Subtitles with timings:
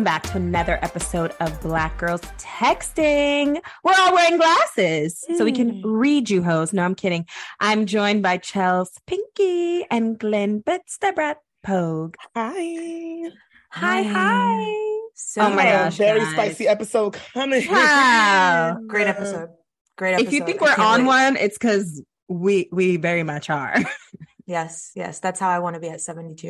[0.00, 3.60] Welcome back to another episode of Black Girls Texting.
[3.84, 6.72] We're all wearing glasses so we can read you, hoes.
[6.72, 7.26] No, I'm kidding.
[7.60, 12.14] I'm joined by Chels Pinky and Glenn Bitstebrat Pogue.
[12.34, 13.30] Hi.
[13.72, 15.10] Hi, hi.
[15.16, 16.32] So, Oh my gosh, very guys.
[16.32, 17.70] spicy episode coming.
[17.70, 18.78] Wow.
[18.86, 19.50] Great episode.
[19.98, 20.28] Great episode.
[20.28, 21.08] If you think I we're on wait.
[21.08, 23.76] one, it's because we we very much are.
[24.46, 25.20] Yes, yes.
[25.20, 26.48] That's how I want to be at 72.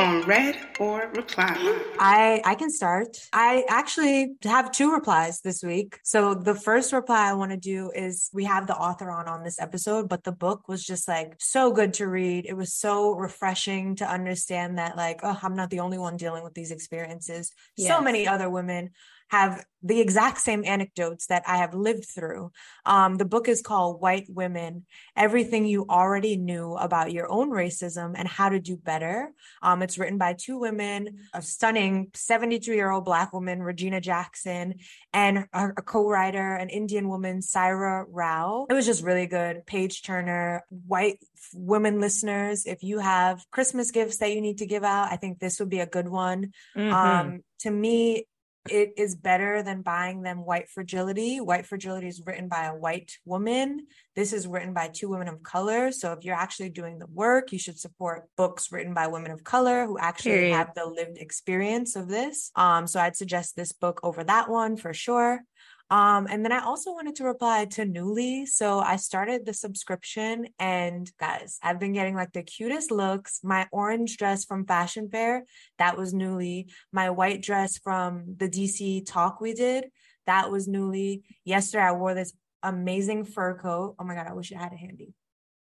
[0.00, 1.56] On read or reply.
[1.98, 3.16] I I can start.
[3.32, 5.98] I actually have two replies this week.
[6.02, 9.44] So the first reply I want to do is we have the author on on
[9.44, 12.46] this episode, but the book was just like so good to read.
[12.46, 16.44] It was so refreshing to understand that like oh, I'm not the only one dealing
[16.44, 17.52] with these experiences.
[17.78, 18.90] So many other women
[19.30, 22.52] have the exact same anecdotes that I have lived through.
[22.84, 24.84] Um, the book is called White Women:
[25.16, 29.32] Everything You Already Knew About Your Own Racism and How to Do Better.
[29.62, 34.74] Um, it's written by two women, a stunning 72 year old Black woman, Regina Jackson,
[35.12, 38.66] and a, a co writer, an Indian woman, Saira Rao.
[38.68, 39.64] It was just really good.
[39.64, 41.18] Page Turner, white
[41.54, 45.38] women listeners, if you have Christmas gifts that you need to give out, I think
[45.38, 46.52] this would be a good one.
[46.76, 46.92] Mhm.
[46.92, 48.26] Um, to me,
[48.70, 51.40] it is better than buying them White Fragility.
[51.40, 53.86] White Fragility is written by a white woman.
[54.16, 55.92] This is written by two women of color.
[55.92, 59.44] So if you're actually doing the work, you should support books written by women of
[59.44, 60.54] color who actually Period.
[60.54, 62.50] have the lived experience of this.
[62.56, 65.40] Um, so I'd suggest this book over that one for sure.
[65.90, 68.46] Um, and then I also wanted to reply to Nuuly.
[68.46, 73.40] So I started the subscription, and guys, I've been getting like the cutest looks.
[73.42, 75.44] My orange dress from Fashion Fair,
[75.78, 76.66] that was Nuuly.
[76.92, 79.86] My white dress from the DC talk we did,
[80.26, 81.22] that was Nuuly.
[81.44, 83.96] Yesterday, I wore this amazing fur coat.
[83.98, 85.12] Oh my God, I wish I had it handy.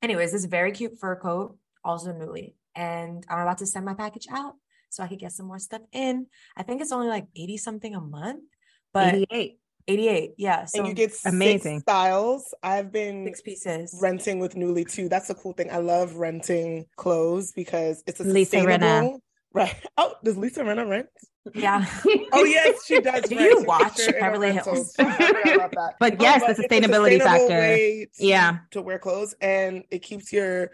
[0.01, 2.55] Anyways, this very cute fur coat, also Nuuly.
[2.75, 4.55] And I'm about to send my package out
[4.89, 6.27] so I could get some more stuff in.
[6.57, 8.43] I think it's only like 80 something a month,
[8.91, 9.59] but 88.
[9.89, 10.31] 88.
[10.37, 10.65] Yeah.
[10.65, 11.77] So and you get amazing.
[11.79, 12.53] six styles.
[12.63, 13.97] I've been six pieces.
[14.01, 15.09] renting with Nuuly too.
[15.09, 15.71] That's a cool thing.
[15.71, 19.21] I love renting clothes because it's a Lisa sustainable.
[19.51, 19.75] Right.
[19.97, 21.07] Oh, does Lisa Rinna rent?
[21.55, 21.83] Yeah.
[22.31, 23.23] Oh yes, she does.
[23.29, 24.51] Do you watch featured in our Beverly.
[24.53, 24.93] Hills?
[24.99, 25.93] I forgot about that.
[25.99, 27.47] But Oh, yes, the it's a sustainability factor.
[27.75, 28.59] to- Yeah.
[28.69, 30.69] to wear clothes, and it keeps your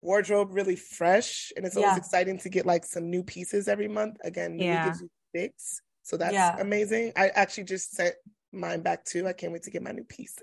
[0.00, 1.50] wardrobe really fresh.
[1.56, 1.96] And it's always Yeah.
[1.96, 4.18] exciting to get like some new pieces every month.
[4.22, 4.84] Again, Yeah.
[4.86, 6.56] gives you fix, so that's Yeah.
[6.60, 7.12] amazing.
[7.16, 8.14] I actually just sent
[8.52, 9.26] mine back too.
[9.26, 10.42] I can't wait to get my new pieces.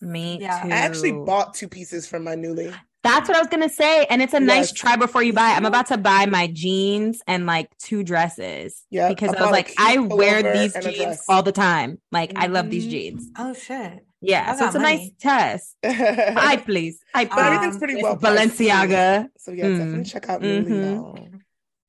[0.00, 0.62] Me Yeah.
[0.62, 0.68] too.
[0.68, 2.74] I actually bought two pieces from my Nuuly.
[3.04, 5.50] That's what I was gonna say, and it's a nice try before you buy.
[5.52, 8.84] I'm about to buy my jeans and like two dresses.
[8.90, 12.00] Yeah, because I I was like, I wear these jeans all the time.
[12.12, 12.90] Like I love these Mhm.
[12.90, 13.30] jeans.
[13.38, 14.04] Oh shit.
[14.20, 15.76] Yeah, I so got it's a nice test.
[15.84, 17.38] I please, I Um, please.
[17.46, 18.16] everything's pretty It's well.
[18.16, 18.58] priced.
[18.58, 19.28] Balenciaga.
[19.38, 19.78] So yeah, Mm.
[19.78, 20.66] definitely check out Nuuly.
[20.66, 21.40] Mhm.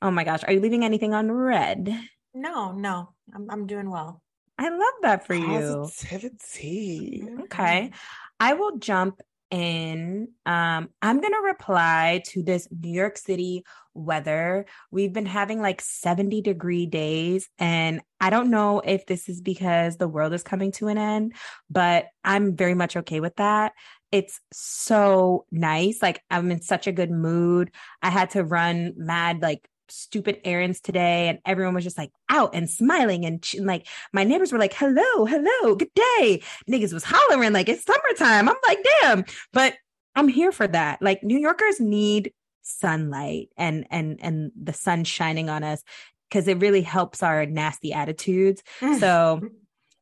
[0.04, 1.92] Oh my gosh, are you leaving anything on read?
[2.36, 3.10] No, no.
[3.34, 4.22] I'm I'm doing well.
[4.60, 5.46] I love that for you.
[5.46, 7.24] Positivity.
[7.44, 7.92] Okay.
[8.42, 10.28] I will jump in.
[10.46, 14.66] Um, I'm going to reply to this New York City weather.
[14.92, 19.96] We've been having like 70 degree days, and I don't know if this is because
[19.96, 21.36] the world is coming to an end,
[21.70, 23.72] but I'm very much okay with that.
[24.12, 26.02] It's so nice.
[26.02, 27.72] Like, I'm in such a good mood.
[28.02, 32.54] I had to run mad, like, stupid errands today and everyone was just like out
[32.54, 36.94] and smiling and, ch- and like my neighbors were like hello hello good day niggas
[36.94, 38.50] was hollering like it's summertime.
[38.50, 39.76] I'm like, damn, but
[40.16, 41.02] I'm here for that.
[41.02, 45.84] Like New Yorkers need sunlight and and and the sun shining on us
[46.30, 48.62] because it really helps our nasty attitudes.
[49.00, 49.42] So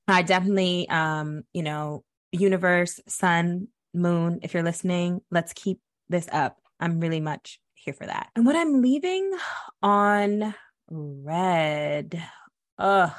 [0.07, 5.80] I definitely um, you know, universe, sun, moon, if you're listening, let's keep
[6.10, 6.57] this up.
[6.80, 8.30] I'm really much here for that.
[8.36, 9.31] And what I'm leaving
[9.81, 10.54] on
[10.89, 12.22] read.
[12.78, 13.12] Ugh.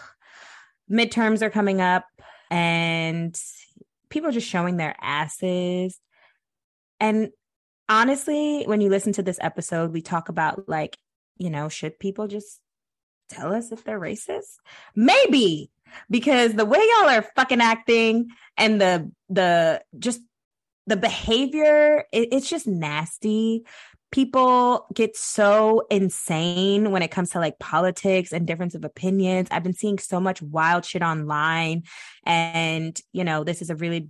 [0.90, 2.04] Midterms are coming up
[2.50, 3.38] and
[4.10, 5.98] people are just showing their asses.
[7.00, 7.30] And
[7.88, 10.98] honestly, when you listen to this episode, we talk about like,
[11.38, 12.60] you know, should people just
[13.30, 14.56] tell us if they're racist?
[14.94, 15.70] Maybe
[16.10, 18.28] because the way y'all are fucking acting
[18.58, 20.20] and the the just
[20.86, 23.64] the behavior, it, it's just nasty.
[24.10, 29.48] People get so insane when it comes to like politics and difference of opinions.
[29.50, 31.82] I've been seeing so much wild shit online.
[32.24, 34.08] And, you know, this is a really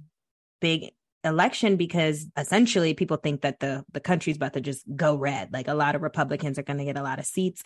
[0.61, 0.91] big
[1.25, 5.67] election because essentially people think that the the country's about to just go red like
[5.67, 7.65] a lot of republicans are going to get a lot of seats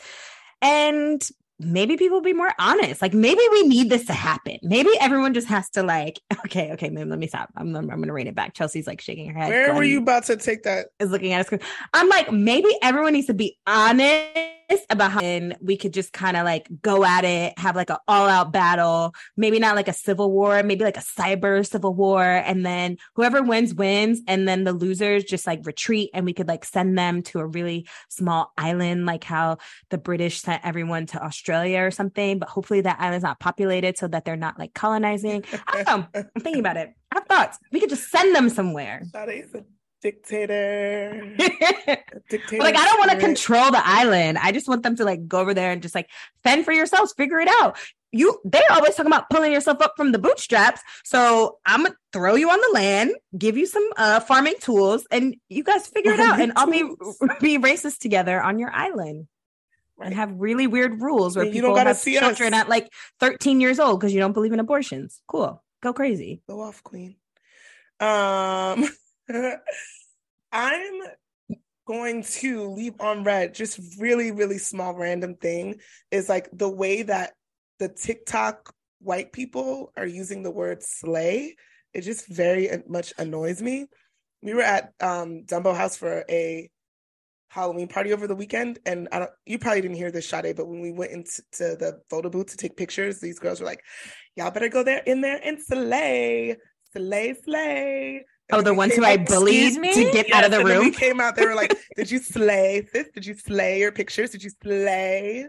[0.62, 1.28] and
[1.64, 3.03] maybe people be more honest.
[3.03, 4.59] Like maybe we need this to happen.
[4.62, 7.50] Maybe everyone just has to like, okay, okay, let me stop.
[7.56, 8.55] I'm, I'm, I'm gonna rein it back.
[8.55, 9.50] Chelsea's like shaking her head.
[9.50, 10.88] Where were you about to take that?
[10.99, 11.61] Is looking at us.
[11.94, 15.21] I'm like, maybe everyone needs to be honest about how
[15.61, 19.15] we could just kind of like go at it, have like an all out battle,
[19.37, 22.23] maybe not like a civil war, maybe like a cyber civil war.
[22.23, 24.21] And then whoever wins, wins.
[24.27, 27.47] And then the losers just like retreat and we could like send them to a
[27.47, 29.59] really small island, like how
[29.91, 32.39] the British sent everyone to Australia or something.
[32.39, 35.45] But hopefully that island's not populated so that they're not like colonizing.
[35.67, 36.09] I don't know.
[36.15, 36.95] I'm thinking about it.
[37.11, 37.59] I have thoughts.
[37.73, 39.03] We could just send them somewhere.
[39.13, 39.65] Sade's a
[40.02, 41.34] dictator.
[42.28, 44.38] Dictator like I don't want to control the island.
[44.38, 46.08] I just want them to like go over there and just like
[46.43, 47.78] fend for yourselves, figure it out.
[48.10, 50.82] You they're always talking about pulling yourself up from the bootstraps.
[51.04, 55.37] So I'm gonna throw you on the land, give you some uh farming tools, and
[55.49, 56.40] you guys figure it out.
[56.40, 56.82] And I'll be
[57.40, 59.28] be racist together on your island.
[60.00, 62.62] And have really weird rules where you people have see children us.
[62.62, 62.90] at like
[63.20, 65.22] 13 years old because you don't believe in abortions.
[65.28, 65.62] Cool.
[65.81, 66.43] Go crazy.
[66.49, 67.14] Go off, queen.
[68.00, 68.88] Um,
[70.53, 71.01] I'm
[71.87, 73.55] going to leave on read.
[73.55, 75.77] Just really, really small, random thing
[76.11, 77.33] is like the way that
[77.79, 81.57] the TikTok white people are using the word slay.
[81.93, 83.87] It just very much annoys me.
[84.43, 86.71] We were at um, Dumbo House for a
[87.49, 89.31] Halloween party over the weekend, and I don't.
[89.45, 92.57] You probably didn't hear this, Sade, but when we went into the photo booth to
[92.57, 93.83] take pictures, these girls were like,
[94.37, 96.57] "Y'all better go there in there and slay,
[96.95, 100.84] slay, slay." Oh, the ones who I bullied to get out of the room.
[100.84, 101.37] We came out.
[101.37, 103.08] They were like, "Did you slay, sis?
[103.14, 104.31] Did you slay your pictures?
[104.31, 105.46] Did you slay?"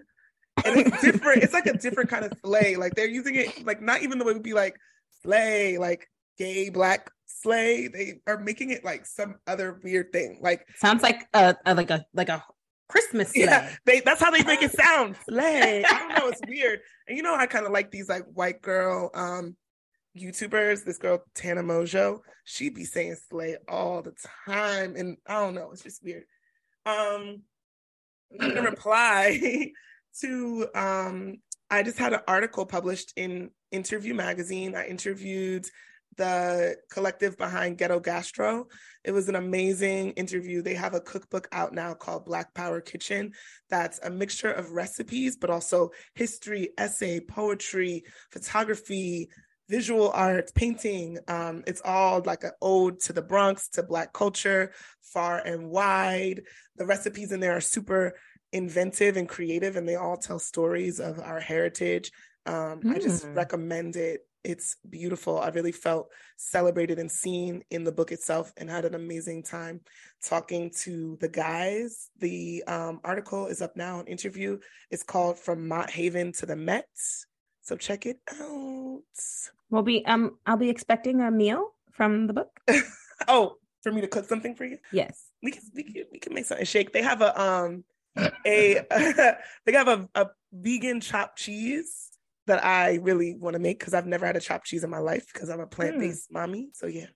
[0.66, 1.44] And it's different.
[1.44, 2.76] it's like a different kind of slay.
[2.76, 4.76] Like they're using it like not even the way we'd be like
[5.22, 6.08] slay, like
[6.38, 7.88] gay black slay.
[7.88, 10.40] They are making it like some other weird thing.
[10.42, 12.44] Like Sounds like a, a like a like a
[12.88, 13.46] Christmas sleigh.
[13.46, 15.16] yeah, they that's how they make it sound.
[15.28, 15.84] Slay.
[15.84, 16.30] I don't know.
[16.30, 16.80] It's weird.
[17.08, 19.56] And you know, I kind of like these like white girl um
[20.18, 20.84] YouTubers.
[20.84, 24.14] This girl Tana Mongeau, she be saying slay all the
[24.46, 25.72] time, and I don't know.
[25.72, 26.24] It's just weird.
[26.86, 27.42] Um,
[28.40, 29.72] I'm gonna reply
[30.22, 31.38] to um.
[31.70, 34.76] I just had an article published in Interview Magazine.
[34.76, 35.66] I interviewed
[36.18, 38.68] the collective behind Ghetto Gastro.
[39.04, 40.62] It was an amazing interview.
[40.62, 43.34] They have a cookbook out now called Black Power Kitchen
[43.70, 49.30] that's a mixture of recipes, but also history, essay, poetry, photography,
[49.70, 51.20] visual art, painting.
[51.28, 54.72] Um, it's all like an ode to the Bronx, to Black culture,
[55.02, 56.44] far and wide.
[56.78, 58.14] The recipes in there are super
[58.52, 62.12] inventive and creative, and they all tell stories of our heritage.
[62.46, 63.36] Um, I just Mm.
[63.36, 64.28] recommend it.
[64.44, 65.40] It's beautiful.
[65.40, 69.80] I really felt celebrated and seen in the book itself and had an amazing time
[70.22, 72.10] talking to the guys.
[72.20, 74.60] The um, article is up now, an interview.
[74.92, 77.26] It's called From Mott Haven to the Mets.
[77.64, 79.02] So check it out.
[79.70, 82.60] We'll be um I'll be expecting a meal from the book.
[83.28, 84.80] Oh, for me to cook something for you?
[84.92, 85.30] Yes.
[85.42, 86.92] We can we can, we can make something shake.
[86.92, 87.86] They have a um
[88.46, 88.82] a
[89.66, 92.10] they have a, a vegan chopped cheese
[92.48, 94.98] that I really want to make because I've never had a chopped cheese in my
[94.98, 96.70] life because I'm a plant based mommy.
[96.74, 97.08] So yeah.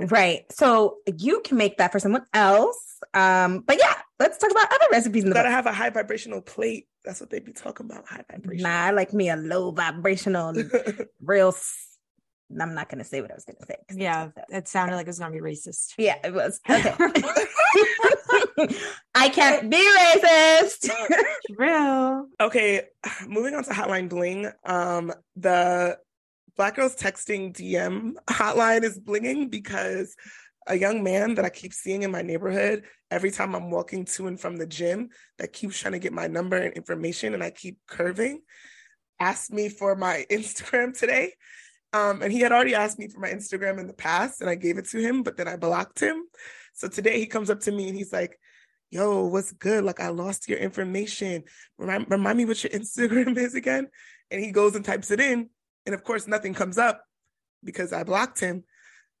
[0.00, 0.50] Right.
[0.50, 2.98] So you can make that for someone else.
[3.12, 5.54] Um, but yeah, let's talk about other recipes in the Gotta book.
[5.54, 6.86] have a high vibrational plate.
[7.04, 8.06] That's what they be talking about.
[8.08, 8.62] High vibration.
[8.62, 10.54] Nah, I like me a low vibrational,
[11.20, 11.48] real.
[11.48, 11.90] s-
[12.60, 13.76] I'm not gonna say what I was gonna say.
[13.94, 15.94] Yeah, it sounded like it was gonna be racist.
[15.98, 16.60] Yeah, it was.
[16.68, 16.94] Okay.
[19.14, 20.90] I can't be racist.
[21.56, 22.28] True.
[22.40, 22.82] Okay,
[23.26, 24.50] moving on to Hotline Bling.
[24.64, 25.98] Um, the
[26.56, 30.14] Black Girls Texting DM hotline is blinging because
[30.66, 34.26] a young man that I keep seeing in my neighborhood every time I'm walking to
[34.26, 37.50] and from the gym that keeps trying to get my number and information, and I
[37.50, 38.42] keep curving,
[39.20, 41.32] asked me for my Instagram today.
[41.92, 44.56] Um, and he had already asked me for my Instagram in the past, and I
[44.56, 46.24] gave it to him, but then I blocked him.
[46.72, 48.38] So today he comes up to me and he's like,
[48.90, 49.84] yo, what's good?
[49.84, 51.44] Like, I lost your information.
[51.78, 53.88] Remind, remind me what your Instagram is again.
[54.30, 55.50] And he goes and types it in.
[55.86, 57.02] And of course, nothing comes up
[57.62, 58.64] because I blocked him.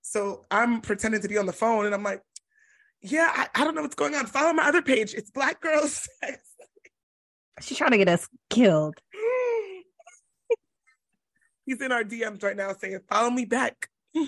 [0.06, 2.20] So I'm pretending to be on the phone and I'm like,
[3.00, 4.26] yeah, I, I don't know what's going on.
[4.26, 5.14] Follow my other page.
[5.14, 6.38] It's Black Girls Sex.
[7.62, 8.96] She's trying to get us killed.
[11.66, 13.88] He's in our DMs right now saying, follow me back.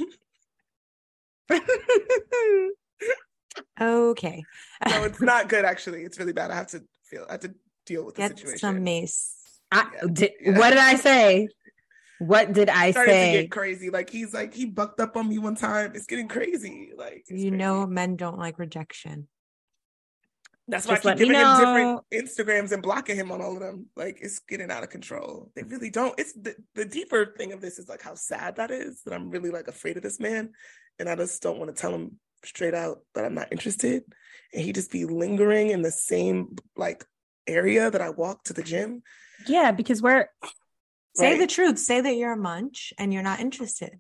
[3.80, 4.44] Okay.
[4.86, 5.64] no, it's not good.
[5.64, 6.50] Actually, it's really bad.
[6.50, 7.24] I have to feel.
[7.28, 7.54] I have to
[7.86, 8.58] deal with the Get situation.
[8.58, 9.34] some mace.
[9.72, 10.00] I, Yeah.
[10.12, 10.58] did, Yeah.
[10.58, 11.48] What did I say?
[12.18, 13.90] What did I starting to get crazy.
[13.90, 15.92] Like he's like he bucked up on me one time.
[15.94, 16.92] It's getting crazy.
[16.96, 17.50] Like You crazy.
[17.50, 19.28] know, men don't like rejection.
[20.68, 23.60] That's why I let keep giving him different Instagrams and blocking him on all of
[23.60, 23.86] them.
[23.94, 25.50] Like it's getting out of control.
[25.54, 26.18] They really don't.
[26.18, 29.02] It's the, the deeper thing of this is like how sad that is.
[29.02, 30.50] That I'm really like afraid of this man,
[30.98, 34.02] and I just don't want to tell him straight out that I'm not interested.
[34.52, 37.04] And he just be lingering in the same like
[37.46, 39.02] area that I walk to the gym.
[39.46, 40.26] yeah, because we're
[41.16, 41.38] Say Right.
[41.40, 41.78] the truth.
[41.78, 43.98] Say that you're a munch and you're not interested.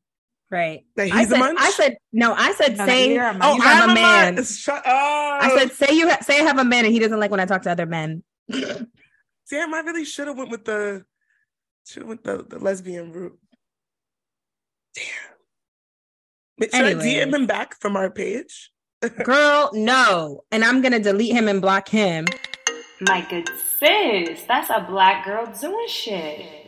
[0.50, 0.84] right.
[0.96, 1.58] That I he's a said, munch.
[1.60, 2.32] I said no.
[2.34, 3.12] I said No, that say.
[3.14, 3.42] you're a munch.
[3.44, 4.34] oh, you have I'm a a man.
[4.36, 4.44] man.
[4.44, 4.84] Shut up.
[4.86, 7.40] I said say you ha- say I have a man, and he doesn't like when
[7.40, 8.22] I talk to other men.
[8.50, 11.04] Damn, I really should have went with the
[11.86, 13.38] should have went the, the lesbian route.
[14.94, 15.04] Damn.
[16.58, 18.70] But Should I DM him back from our page?
[19.24, 20.42] Girl, no.
[20.50, 22.24] And I'm gonna delete him and block him.
[23.02, 26.65] My good sis, that's a black girl doing shit.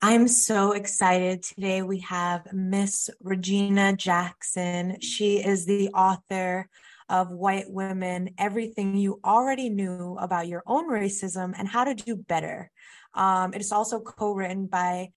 [0.00, 1.42] I'm so excited.
[1.42, 5.00] Today we have Miss Regina Jackson.
[5.00, 6.68] She is the author
[7.08, 12.14] of White Women Everything You Already Knew About Your Own Racism and How to Do
[12.14, 12.70] Better.
[13.14, 15.10] Um, it is also co written by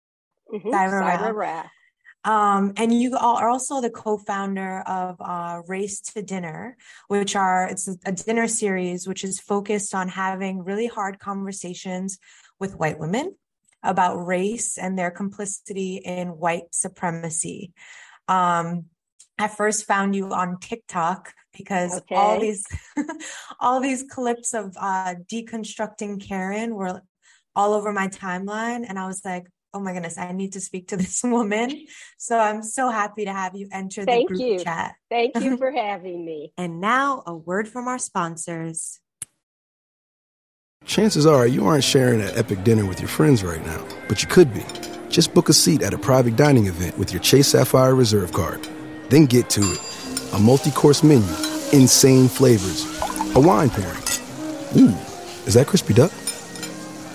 [0.51, 1.31] Mhm, Saira Rao.
[1.31, 1.69] Rao.
[2.23, 6.75] Um, and you all are also the co-founder of uh, Race to Dinner,
[7.07, 12.17] which are it's a dinner series which is focused on having really hard conversations
[12.59, 13.35] with white women
[13.83, 17.73] about race and their complicity in white supremacy.
[18.27, 18.85] Um,
[19.37, 22.65] I first found you on TikTok because all these
[23.59, 27.01] all these clips of uh, deconstructing Karen were
[27.55, 30.89] all over my timeline, and I was like, "Oh my goodness, I need to speak
[30.89, 34.59] to this woman." So I'm so happy to have you enter the Thank group you.
[34.59, 34.95] chat.
[35.09, 36.53] Thank you for having me.
[36.57, 39.00] And now a word from our sponsors.
[40.85, 44.27] Chances are you aren't sharing an epic dinner with your friends right now, but you
[44.27, 44.65] could be.
[45.09, 48.67] Just book a seat at a private dining event with your Chase Sapphire Reserve card.
[49.09, 50.33] Then get to it.
[50.33, 51.27] A multi course menu,
[51.71, 52.85] insane flavors,
[53.35, 54.03] a wine pairing.
[54.77, 54.95] Ooh,
[55.45, 56.11] is that crispy duck?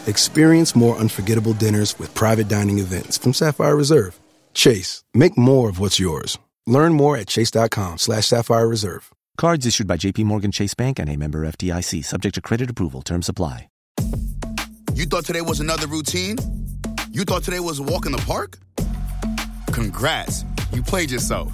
[0.07, 4.19] Experience more unforgettable dinners with private dining events from Sapphire Reserve.
[4.55, 6.39] Chase, make more of what's yours.
[6.67, 9.11] Learn more at chase.com slash sapphire reserve.
[9.37, 13.03] Cards issued by JP Morgan Chase Bank and a member FDIC, subject to credit approval.
[13.03, 13.69] Terms apply.
[14.95, 16.39] You thought today was another routine?
[17.11, 18.57] You thought today was a walk in the park?
[19.73, 21.53] Congrats, you played yourself.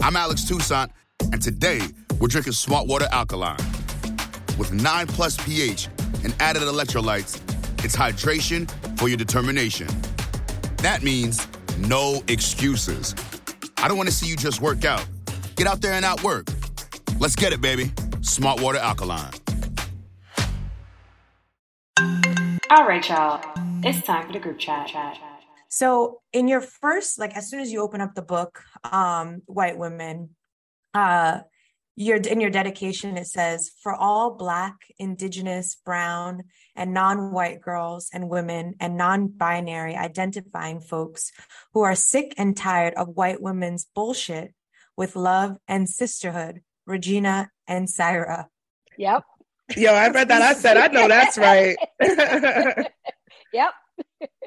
[0.00, 0.90] I'm Alex Toussaint,
[1.32, 1.80] and today
[2.18, 3.58] we're drinking Smart Water Alkaline.
[4.58, 5.86] With 9 plus pH
[6.24, 7.40] and added electrolytes,
[7.84, 9.86] it's hydration for your determination.
[10.78, 11.46] That means
[11.78, 13.14] no excuses.
[13.76, 15.06] I don't want to see you just work out.
[15.54, 16.48] Get out there and outwork.
[17.20, 17.90] Let's get it, baby.
[18.20, 19.32] Smart Water Alkaline.
[22.70, 23.42] All right, y'all.
[23.82, 24.90] It's time for the group chat.
[25.68, 29.78] So in your first, like as soon as you open up the book, um, White
[29.78, 30.30] Women,
[30.94, 31.40] uh,
[31.96, 36.44] your in your dedication it says for all black, indigenous, brown,
[36.76, 41.32] and non-white girls and women and non-binary identifying folks
[41.72, 44.54] who are sick and tired of white women's bullshit
[44.96, 48.46] with love and sisterhood, Regina and Saira.
[48.96, 49.22] Yep.
[49.76, 50.42] Yo, I read that.
[50.42, 51.76] I said, I know that's right.
[53.52, 53.70] Yep.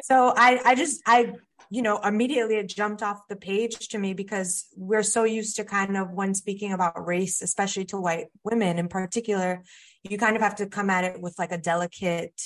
[0.04, 1.34] So I I just I
[1.70, 5.64] you know immediately it jumped off the page to me because we're so used to
[5.64, 9.64] kind of when speaking about race, especially to white women in particular,
[10.04, 12.40] you kind of have to come at it with like a delicate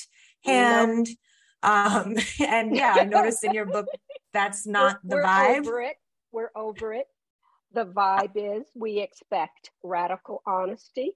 [0.44, 1.10] hand.
[1.64, 3.88] Um and yeah, I noticed in your book
[4.34, 5.66] that's not the we're, vibe.
[5.66, 5.96] We're over it.
[6.32, 7.08] We're over it.
[7.76, 11.12] The vibe is we expect radical honesty.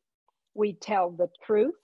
[0.53, 1.79] We tell the truth.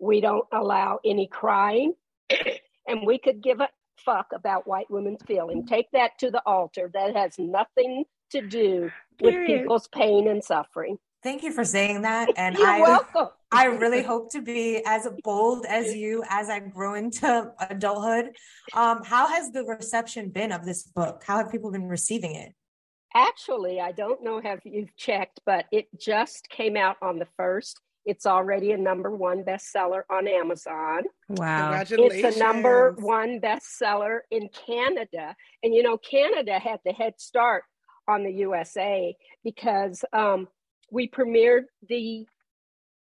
[0.00, 1.92] We don't allow any crying.
[2.88, 5.66] and we could give a fuck about white women's feeling.
[5.66, 6.90] Take that to the altar.
[6.94, 9.60] That has nothing to do with Period.
[9.60, 10.98] people's pain and suffering.
[11.22, 12.30] Thank you for saying that.
[12.38, 13.28] And You're I welcome.
[13.52, 18.30] I really hope to be as bold as you as I grow into adulthood.
[18.72, 21.24] Um, how has the reception been of this book?
[21.26, 22.54] How have people been receiving it?
[23.14, 27.80] Actually, I don't know if you've checked, but it just came out on the first.
[28.04, 31.02] It's already a number one bestseller on Amazon.
[31.28, 31.68] Wow.
[31.68, 32.24] Congratulations.
[32.24, 35.34] It's a number one bestseller in Canada.
[35.62, 37.64] And you know, Canada had the head start
[38.06, 40.48] on the USA because um,
[40.90, 42.26] we premiered the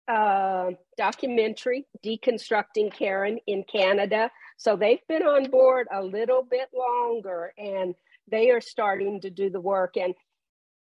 [0.09, 4.31] uh, documentary Deconstructing Karen in Canada.
[4.57, 7.53] So they've been on board a little bit longer.
[7.59, 7.95] And
[8.31, 9.97] they are starting to do the work.
[9.97, 10.15] And,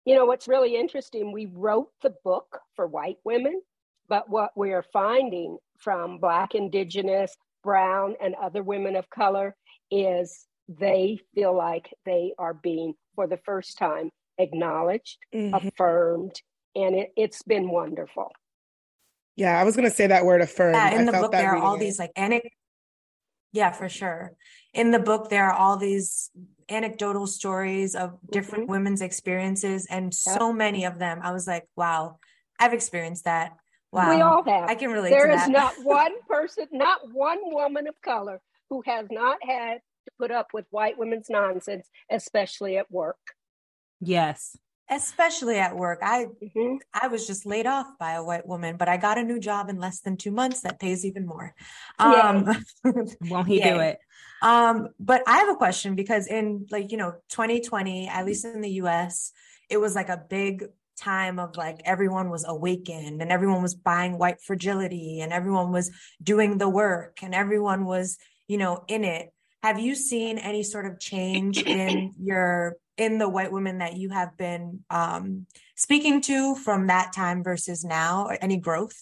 [0.06, 3.62] you know, what's really interesting, we wrote the book for white women,
[4.10, 9.56] but what we are finding from Black, Indigenous, Brown, and other women of color
[9.92, 15.68] is they feel like they are being, for the first time, acknowledged, mm-hmm.
[15.68, 16.42] affirmed,
[16.76, 18.32] and it, it's been wonderful.
[19.36, 20.76] Yeah, I was going to say that word affirmed.
[20.76, 21.80] Yeah, in I the book, there are all it.
[21.80, 22.56] these like anecdotes.
[23.52, 24.34] Yeah, for sure.
[24.74, 26.30] In the book, there are all these
[26.70, 28.74] anecdotal stories of different mm-hmm.
[28.74, 30.14] women's experiences, and yep.
[30.14, 31.20] so many of them.
[31.24, 32.20] I was like, wow,
[32.60, 33.54] I've experienced that.
[33.92, 34.16] Wow.
[34.16, 34.70] We all have.
[34.70, 39.08] I can relate There is not one person, not one woman of color who has
[39.10, 43.18] not had to put up with white women's nonsense, especially at work.
[44.02, 44.58] Yes
[44.90, 46.00] especially at work.
[46.02, 46.76] I mm-hmm.
[46.94, 49.70] I was just laid off by a white woman, but I got a new job
[49.70, 51.54] in less than two months that pays even more.
[52.00, 52.46] Um,
[53.22, 54.00] Won't he do it?
[54.42, 58.62] Um, but I have a question because in like you know 2020, at least in
[58.62, 59.32] the U.S.,
[59.70, 60.66] it was like a big
[60.98, 65.92] time of like everyone was awakened and everyone was buying white fragility and everyone was
[66.22, 68.18] doing the work and everyone was
[68.48, 69.32] you know in it
[69.68, 74.10] have you seen any sort of change in your in the white women that you
[74.10, 75.46] have been um,
[75.76, 78.30] speaking to from that time versus now?
[78.42, 78.96] Any growth?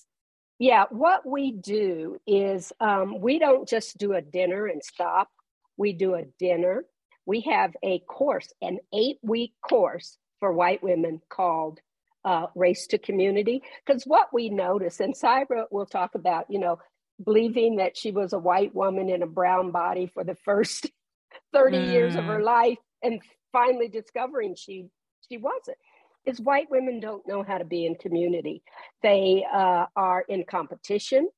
[0.57, 5.29] Yeah, what we do is um, we don't just do a dinner and stop.
[5.77, 6.85] We do a dinner.
[7.27, 11.79] We have a course, an eight week course for white women called
[12.23, 13.61] uh, Race to Community.
[13.85, 16.79] Because what we notice, and Saira will talk about, you know,
[17.23, 20.89] believing that she was a white woman in a brown body for the first
[21.53, 21.91] 30 mm.
[21.91, 22.45] years of her mm.
[22.45, 24.87] life and finally discovering she
[25.29, 25.77] she wasn't
[26.25, 28.61] is white women don't know how to be in community
[29.01, 31.29] they uh, are in competition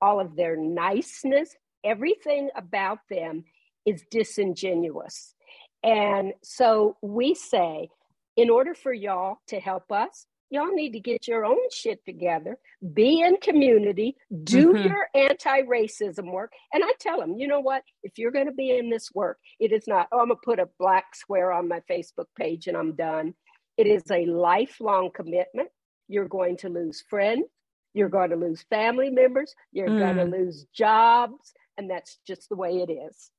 [0.00, 1.54] all of their niceness
[1.84, 3.44] everything about them
[3.86, 5.34] is disingenuous
[5.82, 7.88] and so we say
[8.36, 12.56] in order for y'all to help us y'all need to get your own shit together,
[12.94, 14.88] be in community, do mm-hmm.
[14.88, 16.52] your anti racism work.
[16.72, 17.82] And I tell them, you know what?
[18.02, 20.44] If you're going to be in this work, it is not, oh, I'm going to
[20.44, 23.34] put a black square on my Facebook page and I'm done.
[23.76, 25.68] It is a lifelong commitment.
[26.06, 27.46] You're going to lose friends,
[27.92, 29.98] you're going to lose family members, you're mm.
[29.98, 31.52] going to lose jobs.
[31.76, 33.30] And that's just the way it is.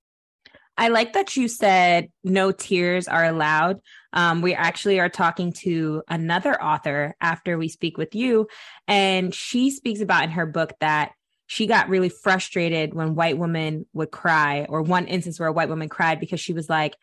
[0.78, 3.80] I like that you said no tears are allowed.
[4.14, 8.48] Um, we actually are talking to another author after we speak with you,
[8.88, 11.12] and she speaks about in her book that
[11.48, 15.70] she got really frustrated when white women would cry, or one instance where a white
[15.70, 16.96] woman cried because she was like,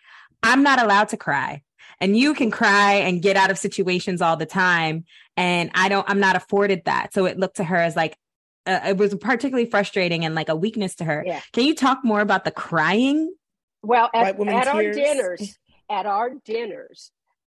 [0.43, 1.63] I'm not allowed to cry.
[2.01, 5.05] And you can cry and get out of situations all the time.
[5.37, 7.15] And I don't, I'm not afforded that.
[7.15, 8.17] So it looked to her as like,
[8.67, 11.23] uh, it was particularly frustrating and like a weakness to her.
[11.25, 11.41] Yeah.
[11.53, 13.33] Can you talk more about the crying
[13.83, 15.59] well, at, at our dinners,
[15.91, 17.11] at our dinners,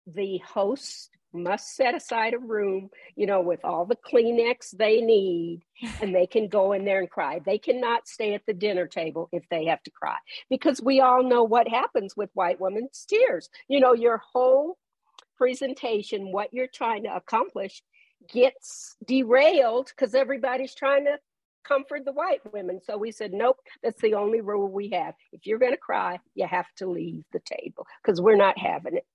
[0.06, 5.62] the host must set aside a room, you know, with all the Kleenex they need,
[6.00, 7.40] and they can go in there and cry.
[7.44, 10.16] They cannot stay at the dinner table if they have to cry,
[10.48, 13.48] because we all know what happens with white women's tears.
[13.68, 14.78] You know, your whole
[15.36, 17.82] presentation, what you're trying to accomplish,
[18.28, 21.18] gets derailed because everybody's trying to
[21.68, 22.80] comfort the white women.
[22.82, 25.14] So we said, nope, that's the only rule we have.
[25.32, 28.96] If you're going to cry, you have to leave the table because we're not having
[28.96, 29.06] it.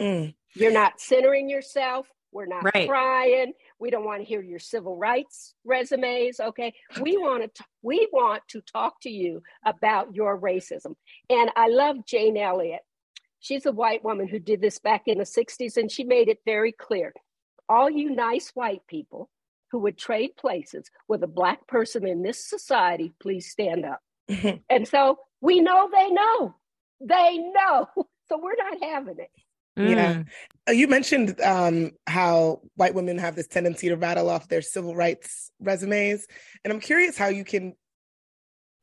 [0.00, 0.34] Mm.
[0.54, 2.06] You're not centering yourself.
[2.32, 2.88] We're not right.
[2.88, 3.52] crying.
[3.78, 6.38] We don't want to hear your civil rights resumes.
[6.38, 10.94] Okay, we want to we want to talk to you about your racism.
[11.28, 12.82] And I love Jane Elliott.
[13.40, 16.38] She's a white woman who did this back in the '60s, and she made it
[16.44, 17.12] very clear.
[17.68, 19.28] All you nice white people
[19.70, 24.00] who would trade places with a black person in this society, please stand up.
[24.70, 26.54] and so we know they know.
[27.00, 27.88] They know.
[28.30, 29.30] So we're not having it.
[29.76, 30.14] Yeah.
[30.14, 30.26] Mm.
[30.68, 34.94] Uh, you mentioned um, how white women have this tendency to rattle off their civil
[34.94, 36.28] rights resumes.
[36.64, 37.74] And I'm curious how you can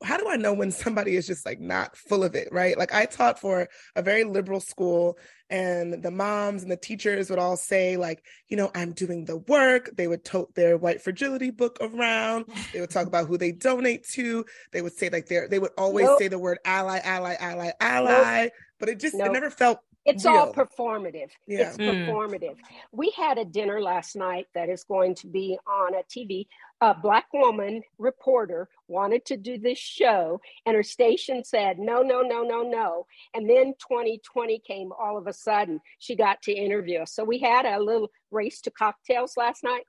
[0.02, 2.78] how do I know when somebody is just like not full of it, right?
[2.78, 5.18] Like I taught for a very liberal school
[5.50, 9.38] and the moms and the teachers would all say like, you know, I'm doing the
[9.38, 9.90] work.
[9.96, 12.46] They would tote their white fragility book around.
[12.72, 14.44] They would talk about who they donate to.
[14.72, 16.18] They would say like they're, they would always nope.
[16.18, 18.52] say the word ally, ally, ally, ally, nope.
[18.78, 19.28] but it just, nope.
[19.28, 20.34] it never felt it's real.
[20.34, 21.30] all performative.
[21.46, 21.68] Yeah.
[21.68, 22.06] It's mm.
[22.06, 22.56] performative.
[22.92, 26.46] We had a dinner last night that is going to be on a TV
[26.80, 32.20] a black woman reporter wanted to do this show and her station said no no
[32.20, 37.00] no no no and then 2020 came all of a sudden she got to interview
[37.00, 39.84] us so we had a little race to cocktails last night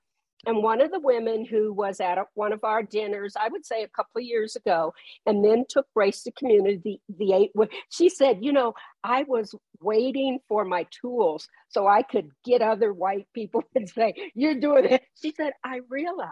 [0.46, 3.82] And one of the women who was at one of our dinners, I would say
[3.82, 4.94] a couple of years ago,
[5.26, 8.74] and then took Race to Community, the, the eight, she said, You know,
[9.04, 14.14] I was waiting for my tools so I could get other white people and say,
[14.34, 15.02] You're doing it.
[15.20, 16.30] She said, I realize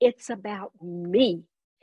[0.00, 1.42] it's about me.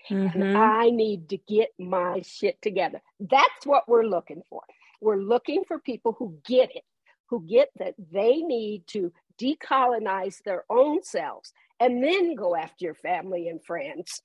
[0.10, 0.36] Mhm.
[0.36, 3.02] And I need to get my shit together.
[3.20, 4.62] That's what we're looking for.
[5.02, 6.84] We're looking for people who get it,
[7.30, 12.96] who get that they need to decolonize their own selves and then go after your
[12.96, 14.22] family and friends.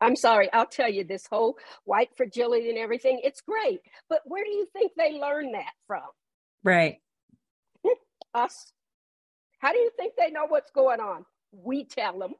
[0.00, 3.80] I'm sorry, I'll tell you this whole white fragility and everything, it's great.
[4.08, 6.02] But where do you think they learn that from?
[6.62, 6.98] Right.
[8.34, 8.72] Us.
[9.60, 11.24] How do you think they know what's going on?
[11.52, 12.34] We tell them.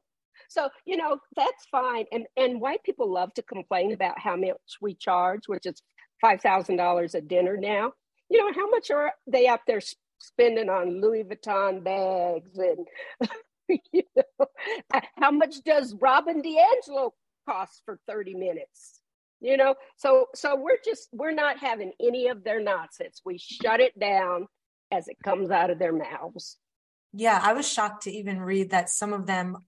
[0.49, 2.05] So, you know, that's fine.
[2.13, 5.83] And and white people love to complain about how much we charge, which is
[6.25, 7.93] $5,000 a dinner now.
[8.29, 9.81] You know, how much are they out there
[10.19, 12.87] spending on Louis Vuitton bags and
[13.93, 14.47] you know,
[15.19, 17.11] how much does Robin DiAngelo
[17.49, 19.01] cost for 30 minutes?
[19.41, 23.21] You know, so so we're just we're not having any of their nonsense.
[23.25, 24.47] We shut it down
[24.91, 26.57] as it comes out of their mouths.
[27.13, 29.59] Yeah, I was shocked to even read that some of them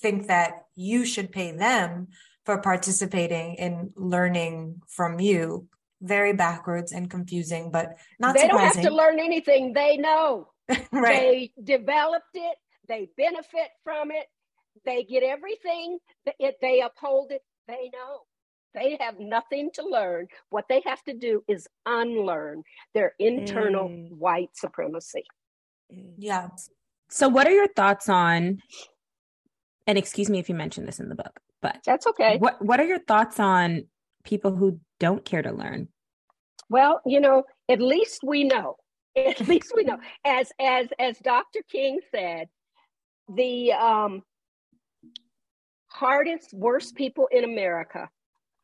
[0.00, 2.08] think that you should pay them
[2.44, 5.68] for participating in learning from you.
[6.00, 9.72] Very backwards and confusing, but not they don't have to learn anything.
[9.72, 10.48] They know.
[10.92, 10.92] right.
[10.92, 12.56] They developed it.
[12.86, 14.26] They benefit from it.
[14.84, 15.98] They get everything.
[16.38, 17.42] It, they uphold it.
[17.66, 18.20] They know.
[18.74, 20.28] They have nothing to learn.
[20.50, 22.62] What they have to do is unlearn
[22.94, 24.12] their internal Mm.
[24.12, 25.24] white supremacy.
[26.16, 26.48] Yeah.
[27.08, 28.62] So, what are your thoughts on?
[29.86, 32.36] And excuse me if you mentioned this in the book, but That's okay.
[32.38, 33.86] what what are your thoughts on
[34.28, 35.88] people who don't care to learn?
[36.68, 38.76] Well, you know, at least we know.
[39.16, 39.98] At least we know.
[40.24, 41.60] As as as Dr.
[41.72, 42.48] King said,
[43.34, 44.22] the um,
[45.88, 48.08] hardest, worst people in America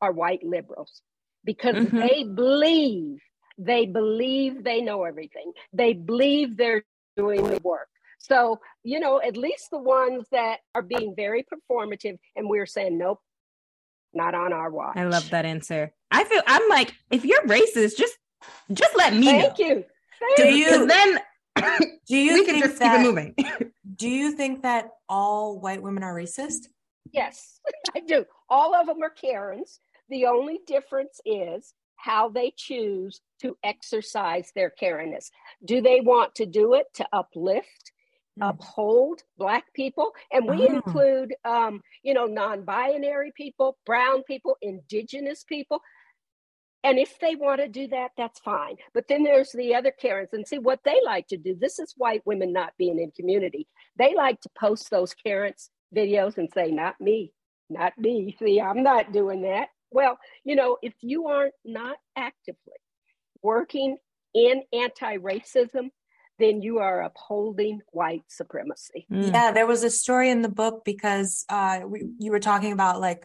[0.03, 1.03] are white liberals
[1.44, 2.00] because Mhm.
[2.09, 3.20] they believe
[3.57, 5.53] they believe they know everything.
[5.72, 6.83] They believe they're
[7.16, 7.88] doing the work.
[8.18, 12.98] So, you know, at least the ones that are being very performative, and we're saying,
[12.98, 13.20] nope,
[14.14, 14.96] not on our watch.
[14.96, 15.92] I love that answer.
[16.11, 18.16] I feel I'm like, if you're racist, just
[18.72, 19.66] just let me Thank know.
[19.66, 19.85] you.
[20.20, 20.66] Thank Do you.
[20.66, 21.18] you- then
[22.07, 23.72] Do you we can think just that, keep it moving.
[23.96, 26.66] Do you think that all white women are racist?
[27.12, 27.61] Yes,
[27.96, 28.24] I do.
[28.48, 29.81] All of them are Karens.
[30.09, 35.31] The only difference is how they choose to exercise their Karenness.
[35.64, 37.92] Do they want to do it to uplift.
[38.40, 40.12] Uphold Black people?
[40.32, 40.74] And we Oh.
[40.74, 45.80] include, um, you know, non binary people, brown people, indigenous people.
[46.82, 48.76] And if they want to do that, that's fine.
[48.92, 51.54] But then there's the other Karens, and see what they like to do.
[51.54, 53.66] This is white women not being in community.
[53.96, 57.32] They like to post those Karens videos and say, "Not me,
[57.70, 59.68] not me." See, I'm not doing that.
[59.90, 62.74] Well, you know, if you aren't not actively
[63.42, 63.96] working
[64.34, 65.90] in anti-racism,
[66.38, 69.06] then you are upholding white supremacy.
[69.10, 69.32] Mm.
[69.32, 73.00] Yeah, there was a story in the book because uh, we, you were talking about
[73.00, 73.24] like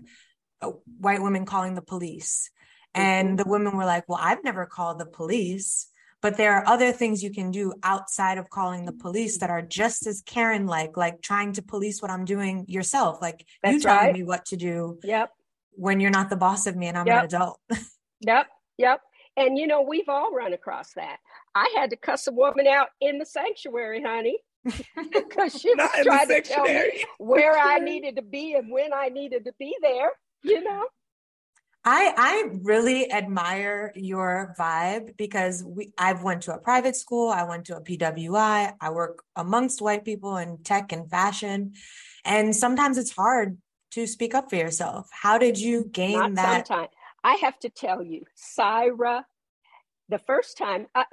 [0.62, 2.52] uh, white women calling the police,
[2.94, 5.88] and the women were like, "Well, I've never called the police."
[6.22, 9.62] But there are other things you can do outside of calling the police that are
[9.62, 13.22] just as Karen like, like trying to police what I'm doing yourself.
[13.22, 14.14] Like you telling right.
[14.14, 15.32] me what to do Yep.
[15.72, 17.20] when you're not the boss of me and I'm Yep.
[17.20, 17.60] an adult.
[18.22, 19.00] Yep, yep.
[19.38, 21.20] And you know, we've all run across that.
[21.56, 25.98] I had to cuss a woman out in the sanctuary, honey, because she was Not
[25.98, 29.46] in the trying to tell me where I needed to be and when I needed
[29.46, 30.12] to be there.
[30.44, 30.86] You know,
[31.84, 37.44] I I really admire your vibe because we I've went to a private school, I
[37.44, 41.74] went to a PWI, I work amongst white people in tech and fashion,
[42.26, 43.58] and sometimes it's hard
[43.92, 45.10] to speak up for yourself.
[45.12, 46.68] How did you gain not that?
[46.68, 46.90] sometime.
[47.24, 49.24] I have to tell you, Saira.
[50.10, 51.04] The first time, uh,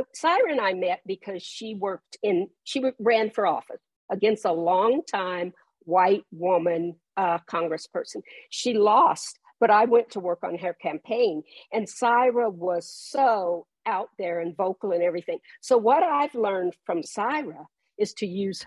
[0.49, 3.81] and I met because she worked in, she ran for office
[4.11, 8.23] against a long-time white woman uh, congressperson.
[8.51, 14.09] She lost, but I went to work on her campaign, and Saira was so out
[14.19, 15.39] there and vocal and everything.
[15.61, 17.67] So what I've learned from Saira
[17.99, 18.65] is to use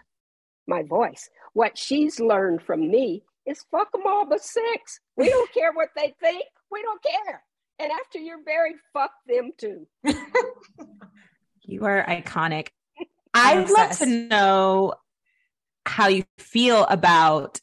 [0.68, 1.30] my voice.
[1.54, 5.00] What she's learned from me is fuck them all but six.
[5.18, 6.46] We don't care what they think.
[6.72, 7.44] We don't care.
[7.80, 9.88] And after you're buried, fuck them too.
[11.70, 12.70] You are iconic.
[13.34, 14.96] I'd love to know
[15.86, 17.60] how you feel about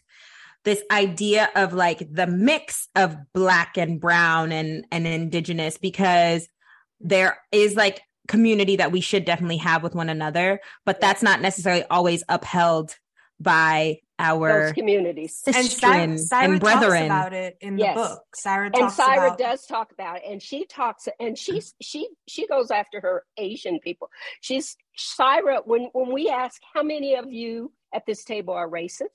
[0.64, 6.48] this idea of like the mix of black and brown and and indigenous because
[7.00, 11.40] there is like community that we should definitely have with one another but that's not
[11.40, 12.96] necessarily always upheld
[13.38, 15.42] by our those communities.
[15.46, 17.04] And sistren Saira, and, Saira talks brethren.
[17.06, 18.22] about it in the book.
[18.34, 22.08] Saira and talks Saira about does talk about it, and she talks, and she's she
[22.26, 24.08] she goes after her Asian people.
[24.40, 25.66] She's Saira.
[25.66, 29.08] When when we ask how many of you at this table are racist,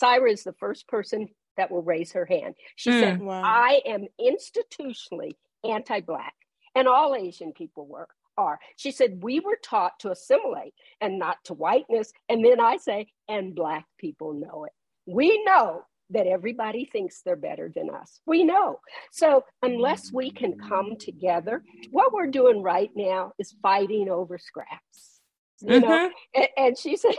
[0.00, 2.54] Saira is the first person that will raise her hand.
[2.76, 3.00] She Mm.
[3.00, 3.42] said, Wow.
[3.44, 5.32] "I am institutionally
[5.64, 6.34] anti-black,
[6.74, 8.08] and all Asian people were."
[8.38, 8.58] Are.
[8.76, 12.12] She said, We were taught to assimilate and not to whiteness.
[12.28, 14.72] And then I say, and black people know it.
[15.06, 18.20] We know that everybody thinks they're better than us.
[18.26, 18.80] We know.
[19.12, 25.20] So unless we can come together, what we're doing right now is fighting over scraps.
[25.62, 26.10] You know, Mhm.
[26.34, 27.14] and, and she says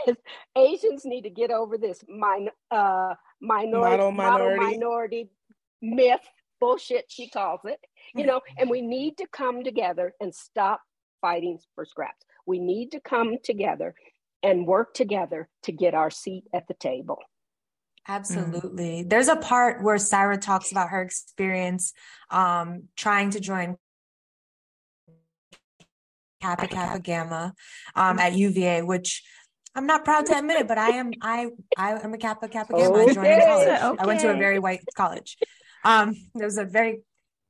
[0.56, 4.60] Asians need to get over this min- uh, minority, Model model minority.
[4.78, 5.30] minority
[5.80, 6.20] myth
[6.60, 7.04] bullshit.
[7.08, 7.78] She calls it.
[8.14, 10.80] You know, and we need to come together and stop
[11.22, 12.26] fighting for scraps.
[12.44, 13.94] We need to come together
[14.42, 17.18] and work together to get our seat at the table.
[18.06, 19.04] Absolutely.
[19.04, 21.92] There's a part where Sarah talks about her experience
[22.30, 23.76] um, trying to join
[26.42, 27.54] Kappa Kappa Gamma
[27.94, 29.22] um, at UVA, which
[29.76, 32.72] I'm not proud to admit it, but I am I I am a Kappa Kappa
[32.72, 32.94] Gamma.
[32.94, 33.98] I joined in Okay, college.
[34.00, 35.38] I went to a very white college.
[35.84, 37.02] Um, there was a very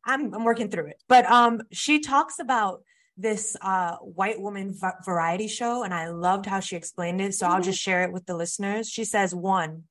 [0.05, 2.83] I'm I'm working through it, but um, she talks about
[3.17, 7.35] this uh white woman va- variety show, and I loved how she explained it.
[7.35, 8.89] So I'll just share it with the listeners.
[8.89, 9.85] She says one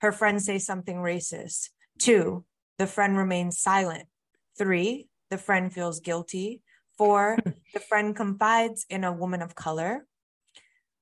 [0.00, 1.68] her friend says something racist.
[1.98, 2.44] Two,
[2.78, 4.08] the friend remains silent.
[4.56, 6.62] Three, the friend feels guilty.
[6.96, 7.38] Four,
[7.74, 10.06] the friend confides in a woman of color,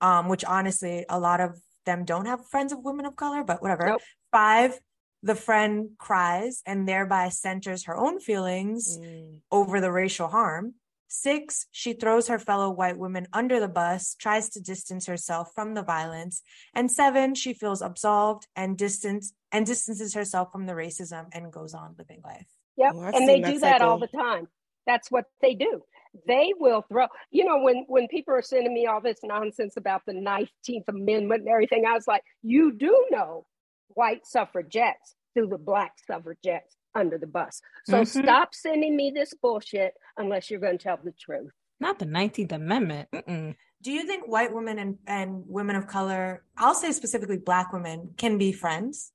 [0.01, 3.63] um, which honestly, a lot of them don't have friends of women of color, but
[3.63, 3.87] whatever.
[3.87, 4.01] Nope.
[4.33, 4.79] Five,
[5.23, 9.41] the friend cries and thereby centers her own feelings Mm.
[9.51, 10.75] over the racial harm.
[11.09, 15.75] Six, she throws her fellow white women under the bus, tries to distance herself from
[15.75, 16.43] the violence.
[16.75, 21.73] And seven, she feels absolved and distance and distances herself from the racism and goes
[21.73, 22.47] on living life.
[22.77, 22.93] Yep.
[22.95, 24.49] Oh, and they that do that all the time.
[24.87, 25.83] That's what they do.
[26.27, 30.03] They will throw, you know, when when people are sending me all this nonsense about
[30.07, 33.47] the 19th Amendment and everything, I was like, you do know
[33.89, 37.61] white suffragettes threw the black suffragettes under the bus.
[37.85, 38.23] So Mhm.
[38.25, 41.53] stop sending me this bullshit unless you're going to tell the truth.
[41.81, 43.09] Not the 19th Amendment.
[43.13, 43.57] Mm-mm.
[43.81, 48.15] Do you think white women and, and women of color, I'll say specifically black women,
[48.17, 49.13] can be friends?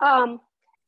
[0.00, 0.40] Um,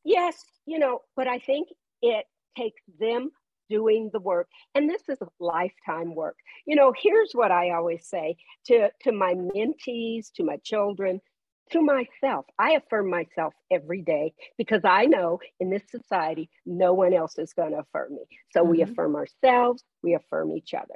[0.03, 1.69] yes, you know, but I think
[2.01, 3.31] it takes them
[3.69, 6.35] doing the work, and this is a lifetime work.
[6.65, 8.35] You know, here's what I always say
[8.67, 11.21] to to my mentees, to my children,
[11.71, 12.45] to myself.
[12.59, 17.53] I affirm myself every day because I know in this society, no one else is
[17.53, 18.25] going to affirm me.
[18.51, 18.83] So we Mhm.
[18.83, 20.95] affirm ourselves, we affirm each other.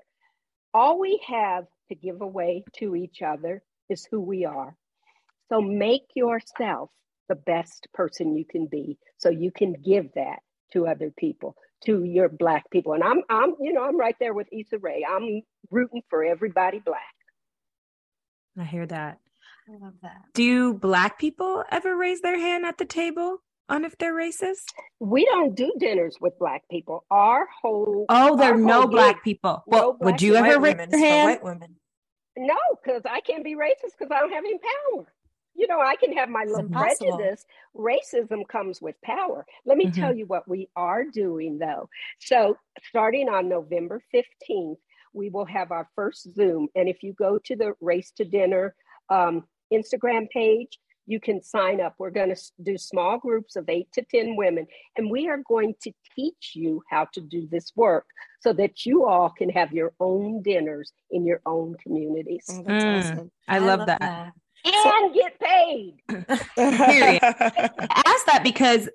[0.73, 4.75] All we have to give away to each other is who we are.
[5.49, 6.91] So make yourself
[7.29, 10.39] the best person you can be so you can give that
[10.73, 12.93] to other people, to your black people.
[12.93, 15.05] And I'm I'm you know, I'm right there with Issa Rae.
[15.07, 17.15] I'm rooting for everybody black.
[18.57, 19.19] I hear that.
[19.67, 20.21] I love that.
[20.33, 24.65] Do black people ever raise their hand at the table on if they're racist?
[24.99, 27.03] We don't do dinners with black people.
[27.09, 29.63] Our whole Oh, there are no black gig- people.
[29.67, 31.25] no Well, black would you ever raise your hand?
[31.29, 31.75] white women.
[32.37, 35.11] No, because I can't be racist because I don't have any power.
[35.55, 37.13] You know, I can have my It's little impossible.
[37.17, 37.45] prejudice.
[37.75, 39.45] Racism comes with power.
[39.65, 39.95] Let me Mhm.
[39.95, 41.89] tell you what we are doing though.
[42.19, 44.79] So, starting on November 15th,
[45.13, 46.67] we will have our first Zoom.
[46.75, 48.75] And if you go to the Race to Dinner
[49.09, 51.93] um, Instagram page, you can sign up.
[51.99, 54.65] We're going to do small groups of eight to 10 women,
[54.97, 58.05] and we are going to teach you how to do this work
[58.39, 62.83] so that you all can have your own dinners in your own communities Oh, that's
[62.85, 62.97] Mm.
[63.11, 63.31] awesome.
[63.47, 64.01] I, love, that.
[64.01, 65.93] and get paid.
[66.55, 67.19] Period.
[67.23, 68.89] I ask that because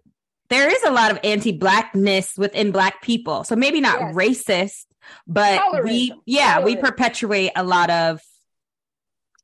[0.48, 3.44] there is a lot of anti-blackness within black people.
[3.44, 4.14] So maybe not Yes.
[4.16, 4.86] racist,
[5.28, 6.16] but we Colorism.
[6.26, 8.20] yeah, we perpetuate a lot of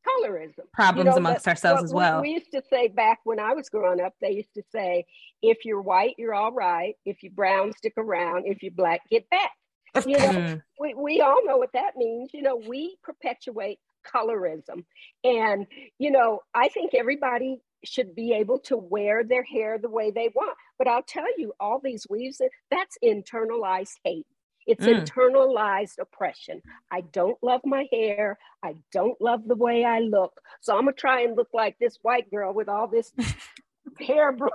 [0.07, 0.71] colorism.
[0.73, 2.23] Problems You amongst but ourselves as well.
[2.23, 5.05] We, used to say back when I was growing up, they used to say,
[5.42, 6.95] if you're white, you're all right.
[7.05, 8.47] If you're brown, stick around.
[8.47, 9.53] If you're black, get back.
[10.07, 12.31] You know, we, we all know what that means.
[12.35, 13.79] You know, we perpetuate
[14.14, 14.85] colorism.
[15.25, 15.66] And,
[15.99, 20.31] you know, I think everybody should be able to wear their hair the way they
[20.35, 20.57] want.
[20.79, 22.40] But I'll tell you, all these weaves,
[22.71, 24.27] that's internalized hate.
[24.67, 25.05] It's Mm.
[25.05, 26.61] internalized oppression.
[26.91, 28.39] I don't love my hair.
[28.63, 30.41] I don't love the way I look.
[30.61, 33.13] So I'm going to try and look like this white girl with all this
[34.01, 34.51] hair blowing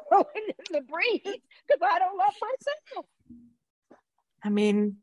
[0.47, 3.05] in the breeze because I don't love myself.
[4.43, 4.97] I mean,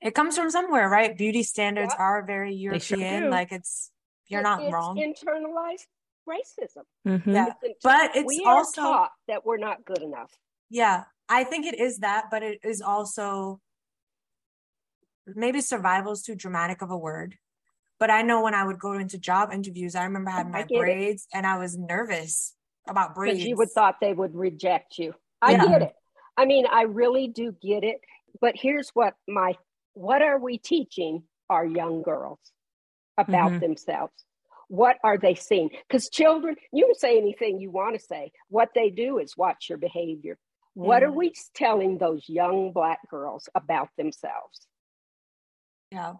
[0.00, 1.16] it comes from somewhere, right?
[1.16, 2.00] Beauty standards Yep.
[2.00, 3.30] are very They sure European.
[3.30, 3.90] Like it's
[4.26, 4.96] you're not it's wrong.
[4.96, 5.86] Internalized
[6.28, 6.84] racism.
[7.06, 7.26] Mhm.
[7.26, 7.46] Yeah.
[7.62, 10.32] It's- But it's we also taught that we're not good enough.
[10.70, 13.60] Yeah, I think it is that, but it is also
[15.26, 17.36] maybe survival is too dramatic of a word.
[18.00, 20.74] But I know when I would go into job interviews, I remember having my get
[20.74, 20.78] it.
[20.78, 22.54] braids and I was nervous
[22.88, 23.44] about braids.
[23.44, 25.14] you would thought they would reject you.
[25.40, 25.64] I Yeah.
[25.66, 25.94] get it.
[26.36, 28.00] I mean, I really do get it.
[28.40, 29.54] But here's what my
[29.94, 32.40] what are we teaching our young girls
[33.16, 33.60] about Mhm.
[33.60, 34.24] themselves?
[34.68, 35.70] What are they seeing?
[35.86, 38.32] Because children, you can say anything you want to say.
[38.48, 40.36] What they do is watch your behavior.
[40.74, 44.66] What are we telling those young black girls about themselves?
[45.94, 46.14] Yeah.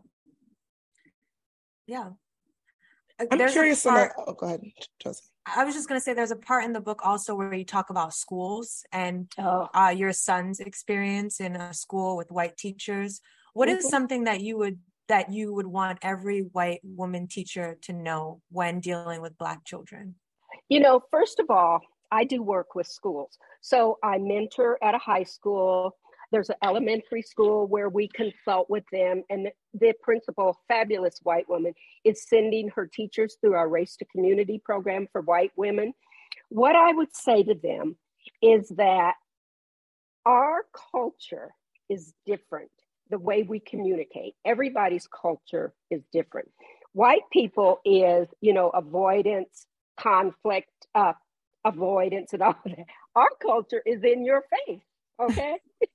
[1.89, 2.11] Yeah.
[3.21, 4.29] Uh, I'm there's a curious part- about.
[4.29, 4.63] Oh, go ahead,
[5.01, 5.25] Josie.
[5.47, 7.91] I was just gonna say there's a part in the book also where you talk
[7.91, 13.21] about schools and Oh, uh, your son's experience in a school with white teachers.
[13.53, 13.91] What is Mhm.
[13.91, 18.81] something that you would that you would want every white woman teacher to know when
[18.81, 20.15] dealing with black children?
[20.71, 23.37] You know, first of all, I do work with schools.
[23.61, 25.99] So I mentor at a high school.
[26.35, 31.75] There's an elementary school where we consult with them, and the principal, fabulous white woman,
[32.03, 35.95] is sending her teachers through our Race to Community program for white women.
[36.49, 37.95] What I would say to them
[38.43, 39.15] is that
[40.27, 41.55] our culture
[41.89, 42.73] is different,
[43.11, 44.35] the way we communicate.
[44.45, 46.51] Everybody's culture is different.
[46.95, 49.67] White people is, you know, avoidance,
[50.01, 51.13] conflict, uh,
[51.65, 52.87] avoidance, and all that.
[53.15, 54.83] Our culture is in your face,
[55.21, 55.59] okay?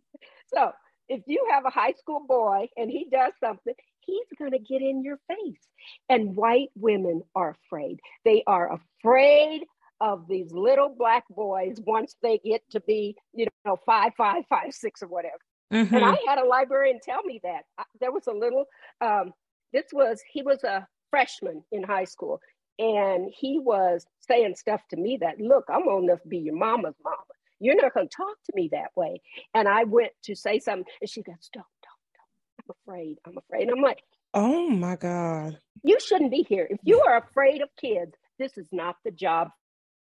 [0.54, 0.72] so
[1.08, 4.82] if you have a high school boy and he does something, he's going to get
[4.82, 5.68] in your face.
[6.08, 8.00] And white women are afraid.
[8.26, 9.64] They are afraid
[10.02, 14.74] of these little black boys once they get to be, you know, five, five, five,
[14.74, 15.40] six, or whatever.
[15.74, 15.92] Mhm.
[15.94, 18.66] And I had a librarian tell me that I- there was a little.
[19.02, 19.34] Um,
[19.74, 22.40] this was he was a freshman in high school,
[22.78, 26.56] and he was saying stuff to me that look, I'm old enough to be your
[26.56, 27.18] mama's mama.
[27.60, 29.22] You're not going to talk to me that way.
[29.54, 32.66] And I went to say something, and she goes, "Don't, don't, don't.
[32.70, 33.18] I'm afraid.
[33.26, 35.58] I'm afraid." And I'm like, Oh my God.
[35.84, 36.68] "You shouldn't be here.
[36.70, 39.50] If you are afraid of kids, this is not the job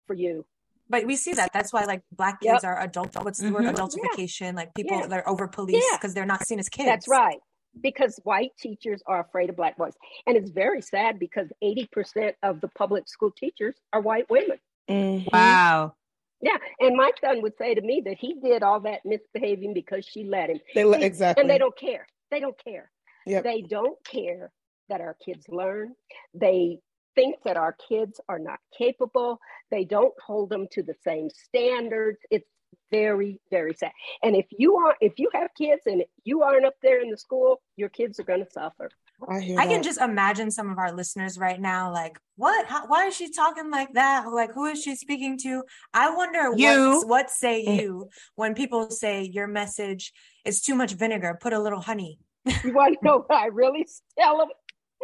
[0.07, 0.45] for you."
[0.89, 1.53] But we see that.
[1.53, 2.53] That's why like black Yep.
[2.55, 3.15] kids are adult.
[3.25, 3.65] What's the word?
[3.65, 3.75] Mhm.
[3.77, 4.55] Adultification.
[4.57, 5.07] Like people Yeah.
[5.07, 5.97] they're over policed Yeah.
[5.97, 6.87] because they're not seen as kids.
[6.87, 7.39] That's right.
[7.81, 9.95] Because white teachers are afraid of black boys.
[10.27, 14.59] And it's very sad because 80% of the public school teachers are white women.
[14.89, 15.33] Mhm.
[15.33, 15.95] Wow.
[16.41, 16.57] Yeah.
[16.81, 20.25] And my son would say to me that he did all that misbehaving because she
[20.25, 20.61] let him.
[20.75, 21.43] They let exactly.
[21.43, 22.07] And they don't care.
[22.31, 22.91] They don't care.
[23.27, 23.45] Yep.
[23.45, 24.51] They don't care
[24.89, 25.95] that our kids learn.
[26.35, 26.79] They
[27.15, 29.41] think that our kids are not capable.
[29.71, 32.19] They don't hold them to the same standards.
[32.31, 32.49] It's
[32.91, 33.93] very, very sad.
[34.23, 37.17] And if you are, if you have kids and you aren't up there in the
[37.17, 38.91] school, your kids are going to suffer.
[39.29, 42.67] I hear I can just imagine some of our listeners right now, like, what?
[42.67, 44.27] How, why is she talking like that?
[44.31, 45.63] Like, who is she speaking to?
[45.93, 46.99] I wonder You.
[47.01, 47.81] what what say Mm.
[47.81, 50.13] you when people say your message
[50.45, 51.37] is too much vinegar.
[51.41, 52.19] Put a little honey.
[52.65, 53.87] You want to know what I really
[54.19, 54.49] tell them?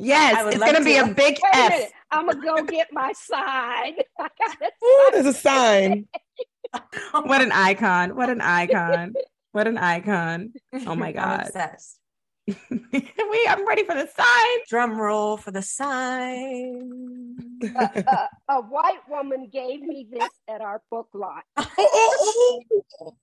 [0.00, 1.70] Yes, it's gonna be a big Wait a F.
[1.70, 1.90] minute.
[2.11, 3.94] I'm going to go get my sign.
[4.18, 4.72] I got it.
[4.85, 6.07] Ooh, there's a sign.
[7.12, 8.14] What an icon.
[8.16, 9.14] What an icon.
[9.52, 10.52] What an icon.
[10.87, 11.46] Oh my I'm God.
[11.46, 11.98] obsessed.
[12.46, 14.59] We I'm ready for the sign.
[14.68, 17.37] Drum roll for the sign.
[17.62, 21.44] a, a, a white woman gave me this at our book lot.
[21.78, 23.14] Oh, oh, oh.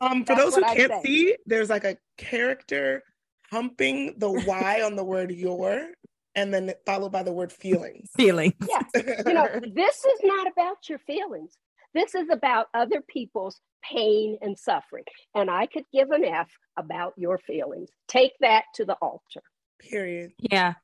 [0.00, 1.02] Um, for That's those who I can't say.
[1.02, 3.02] see, there's like a character
[3.50, 5.88] humping the Y on the word your,
[6.34, 8.10] and then followed by the word feelings.
[8.16, 8.54] Feelings.
[8.68, 8.82] Yeah.
[9.26, 11.56] You know, this is not about your feelings.
[11.98, 15.02] This is about other people's pain and suffering.
[15.34, 17.88] And I could give an F about your feelings.
[18.06, 19.42] Take that to the altar.
[19.80, 20.30] Period.
[20.38, 20.74] Yeah.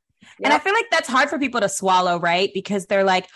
[0.42, 2.50] And I feel like that's hard for people to swallow, right?
[2.52, 3.28] Because they're like,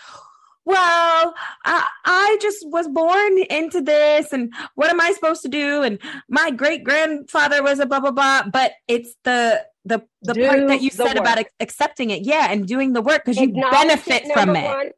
[0.65, 5.81] well, I, I just was born into this, and what am I supposed to do?
[5.81, 8.43] And my great grandfather was a blah blah blah.
[8.51, 11.47] But it's the the the part that you the said about work.
[11.47, 14.95] ac- accepting it, yeah, and doing the work because you benefit from number it.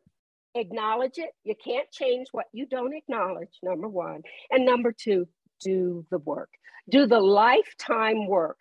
[0.54, 1.32] One, acknowledge it.
[1.44, 4.22] You can't change what you don't acknowledge, number one.
[4.50, 5.28] And number two,
[5.62, 6.50] do the work.
[6.90, 8.58] Do the lifetime work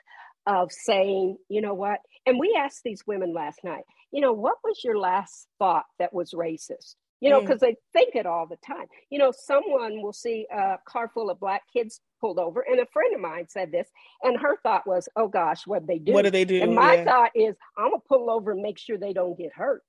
[0.46, 2.00] of saying, you know what?
[2.26, 6.12] And we asked these women last night, you know, what was your last thought that
[6.12, 6.96] was racist?
[7.20, 7.46] You know, Mm.
[7.46, 8.86] because they think it all the time.
[9.10, 12.86] You know, someone will see a car full of black kids pulled over, and a
[12.86, 13.88] friend of mine said this,
[14.22, 16.12] and her thought was, oh gosh, what'd they do?
[16.12, 16.62] What do they do?
[16.62, 17.04] And my Yeah.
[17.04, 19.82] thought is, I'm gonna pull over and make sure they don't get hurt.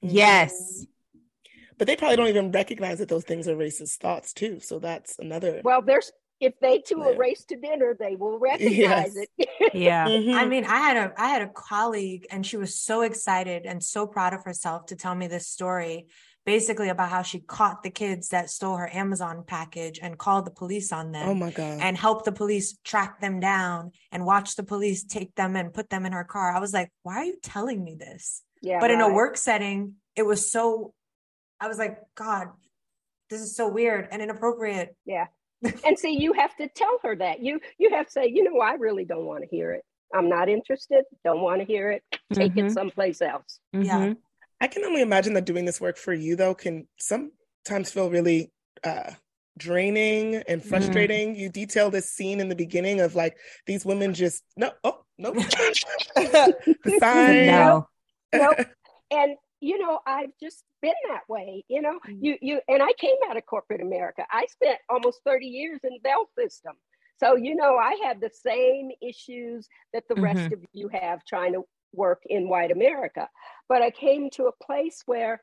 [0.00, 0.86] Yes.
[1.78, 4.60] But they probably don't even recognize that those things are racist thoughts too.
[4.60, 5.60] So that's another.
[5.64, 7.12] Well, there's if they two Yeah.
[7.12, 9.16] are race to dinner, they will recognize Yes.
[9.38, 9.48] it.
[9.74, 10.06] Yeah.
[10.06, 10.34] Mhm.
[10.34, 13.82] I mean, I had a I had a colleague and she was so excited and
[13.82, 16.06] so proud of herself to tell me this story
[16.44, 20.50] basically about how she caught the kids that stole her Amazon package and called the
[20.52, 21.28] police on them.
[21.28, 21.80] Oh my God.
[21.80, 25.90] And helped the police track them down and watch the police take them and put
[25.90, 26.54] them in her car.
[26.54, 28.42] I was like, why are you telling me this?
[28.62, 28.78] Yeah.
[28.80, 30.94] but in a work setting, it was so,
[31.60, 32.48] I was like, God,
[33.30, 34.94] this is so weird and inappropriate.
[35.04, 35.26] Yeah.
[35.84, 37.40] and see, you have to tell her that.
[37.42, 39.82] You you have to say, you know, I really don't want to hear it.
[40.14, 41.04] I'm not interested.
[41.24, 42.02] Don't want to hear it.
[42.32, 42.66] Take Mhm.
[42.66, 43.58] it someplace else.
[43.72, 43.98] Yeah.
[43.98, 44.16] Mhm.
[44.60, 48.52] I can only imagine that doing this work for you though can sometimes feel really
[48.84, 49.12] uh
[49.58, 50.68] draining and Mm-hmm.
[50.68, 51.34] frustrating.
[51.34, 53.36] You detail this scene in the beginning of like
[53.66, 55.36] these women just no oh nope.
[55.36, 57.46] the sign.
[57.46, 57.88] No.
[58.34, 58.58] Nope.
[59.10, 61.64] and you know, I've just been that way.
[61.68, 62.18] You know, mm.
[62.20, 64.24] you you and I came out of corporate America.
[64.30, 66.74] I spent almost 30 years in the Bell system.
[67.18, 70.54] So, you know, I had the same issues that the rest mm-hmm.
[70.54, 73.28] of you have trying to work in white America.
[73.68, 75.42] But I came to a place where,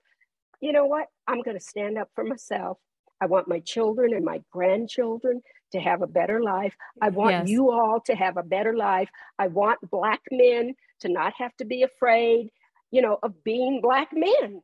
[0.61, 1.07] you know what?
[1.27, 2.77] I'm going to stand up for myself.
[3.19, 5.41] I want my children and my grandchildren
[5.71, 6.75] to have a better life.
[7.01, 7.49] I want Yes.
[7.49, 9.09] you all to have a better life.
[9.39, 12.51] I want Black men to not have to be afraid,
[12.93, 14.61] you know, of being Black men.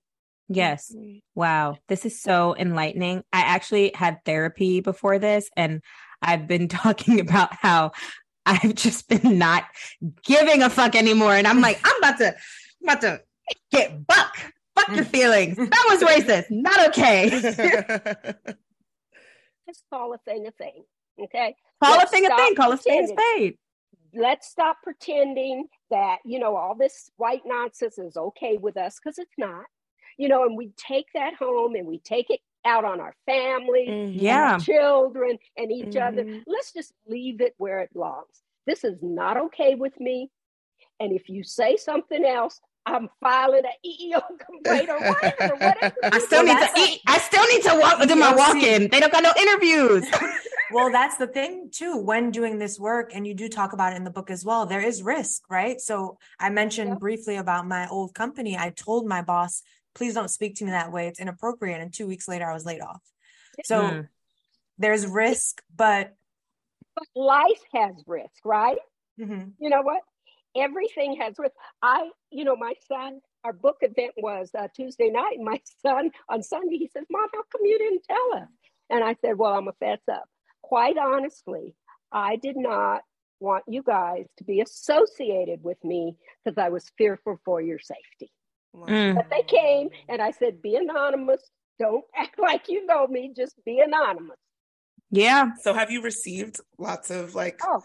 [0.47, 0.95] Yes.
[1.33, 1.77] Wow.
[1.87, 3.23] This is so enlightening.
[3.33, 5.81] I actually had therapy before this, and
[6.21, 7.91] I've been talking about how
[8.45, 9.65] I've just been not
[10.23, 11.35] giving a fuck anymore.
[11.35, 13.21] And I'm like, I'm about to, I'm about to
[13.71, 14.37] get buck.
[14.75, 15.09] Fuck your mm.
[15.09, 15.57] feelings.
[15.69, 16.45] That was racist.
[16.51, 17.29] Not okay.
[19.67, 20.83] Just call a thing a thing.
[21.21, 21.55] Okay.
[21.83, 22.55] Call a Let's thing a thing.
[22.55, 23.57] Call a spade a spade.
[24.13, 29.19] Let's stop pretending that you know all this white nonsense is okay with us because
[29.19, 29.65] it's not
[30.17, 33.95] you know and we take that home and we take it out on our family
[34.13, 34.53] and Yeah.
[34.53, 36.43] our children and each other Mhm.
[36.47, 40.29] let's just leave it where it belongs this is not okay with me
[40.99, 46.19] and if you say something else i'm filing an eo complaint or whatever whatever I
[46.19, 47.01] still need to eat.
[47.07, 48.89] I still need to walk do my walk in.
[48.89, 50.05] They don't got no interviews.
[50.71, 51.97] Well, that's the thing too.
[51.97, 54.65] When doing this work, and you do talk about it in the book as well,
[54.65, 55.79] there is risk, right?
[55.81, 56.95] So I mentioned Yeah.
[56.95, 58.57] briefly about my old company.
[58.57, 59.63] I told my boss,
[59.95, 61.07] please don't speak to me that way.
[61.07, 61.81] It's inappropriate.
[61.81, 63.01] And two weeks later, I was laid off.
[63.65, 64.07] So Mm.
[64.77, 66.13] there's risk, but
[66.95, 68.77] but life has risk right
[69.19, 70.01] mhm, you know what?
[70.55, 71.53] Everything has risk.
[71.81, 75.35] I, you know, my son, our book event was uh, Tuesday night.
[75.37, 78.49] And my son on Sunday, he says, Mom, how come you didn't tell us?
[78.89, 80.25] And I said, Well, I'm a fess up.
[80.69, 81.73] Quite honestly,
[82.11, 83.01] I did not
[83.39, 86.15] want you guys to be associated with me
[86.45, 88.31] because I was fearful for your safety.
[88.75, 89.15] Mm.
[89.15, 91.41] But they came and I said, Be anonymous.
[91.79, 93.33] Don't act like you know me.
[93.35, 94.37] Just be anonymous.
[95.09, 95.53] Yeah.
[95.61, 97.81] So have you received lots of like Oh,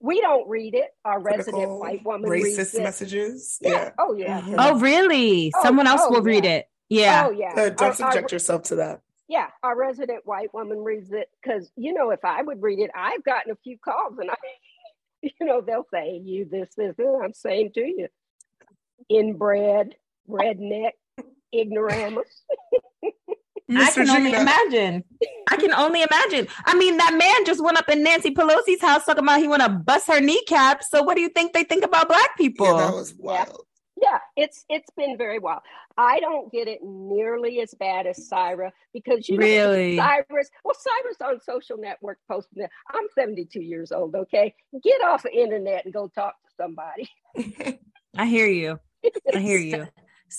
[0.00, 0.88] we don't read it.
[1.04, 2.82] Our resident white woman reads racist it.
[2.82, 3.58] messages?
[3.60, 3.90] Yeah.
[4.00, 4.40] Oh, yeah.
[4.40, 4.56] Mhm.
[4.58, 5.52] Oh, really?
[5.54, 6.50] Oh, Someone else oh, will read yeah.
[6.50, 6.66] it.
[6.88, 7.26] Yeah.
[7.28, 7.52] Oh yeah.
[7.52, 9.00] Uh, don't Our- our- subject yourself to that.
[9.28, 12.90] Yeah, our resident white woman reads it because you know if I would read it,
[12.94, 14.36] I've gotten a few calls and I,
[15.22, 16.96] you know, they'll say you this this.
[16.96, 17.06] this.
[17.22, 18.08] I'm saying to you,
[19.08, 19.96] inbred,
[20.28, 20.92] redneck,
[21.54, 22.42] ignoramus.
[23.68, 25.02] I can only imagine.
[25.50, 26.46] I can only imagine.
[26.66, 29.62] I mean, that man just went up in Nancy Pelosi's house talking about he want
[29.62, 30.84] to bust her kneecap.
[30.84, 32.66] So what do you think they think about black people?
[32.66, 33.65] Yeah, that was wild.
[34.00, 35.62] Yeah, it's it's been very wild.
[35.96, 40.50] I don't get it nearly as bad as Saira because you know Saira's.
[40.64, 44.14] Well, Saira's on social network posting that I'm 72 years old.
[44.14, 47.08] Okay, get off the internet and go talk to somebody.
[48.16, 48.78] I hear you.
[49.34, 49.86] I hear you.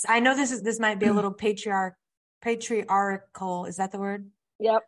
[0.07, 1.95] i know this is this might be a little patriarch
[2.41, 3.65] patriarchal.
[3.65, 4.29] Is that the word?
[4.59, 4.83] Yep.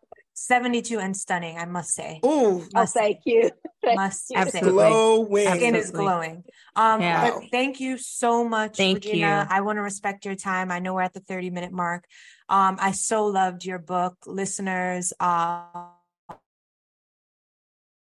[0.48, 2.22] 72 and stunning, I must say.
[2.26, 3.00] Ooh, Oh, Must say.
[3.00, 3.52] thank you.
[3.84, 4.36] Thank Must you.
[4.38, 4.42] say.
[4.42, 4.72] Absolutely.
[4.74, 5.56] glowing.
[5.58, 6.44] Skin is glowing.
[6.76, 7.32] Um, Yeah.
[7.40, 9.48] but thank you so much, Thank Regina.
[9.50, 9.56] you.
[9.56, 10.72] I want to respect your time.
[10.72, 12.06] I know we're at the 30 minute mark.
[12.48, 15.14] Um, I so loved your book, listeners.
[15.20, 15.64] Uh,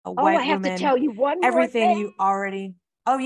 [0.03, 1.97] a Oh, I have woman, to tell you one more everything thing.
[1.99, 2.75] you already.
[3.05, 3.17] Oh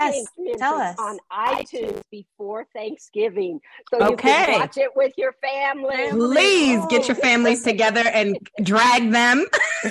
[0.00, 0.24] yes,
[0.58, 0.96] tell us.
[0.98, 6.10] on iTunes before Thanksgiving, so you can watch it with your family.
[6.10, 7.20] Please get your Oh.
[7.20, 9.46] families together and drag them.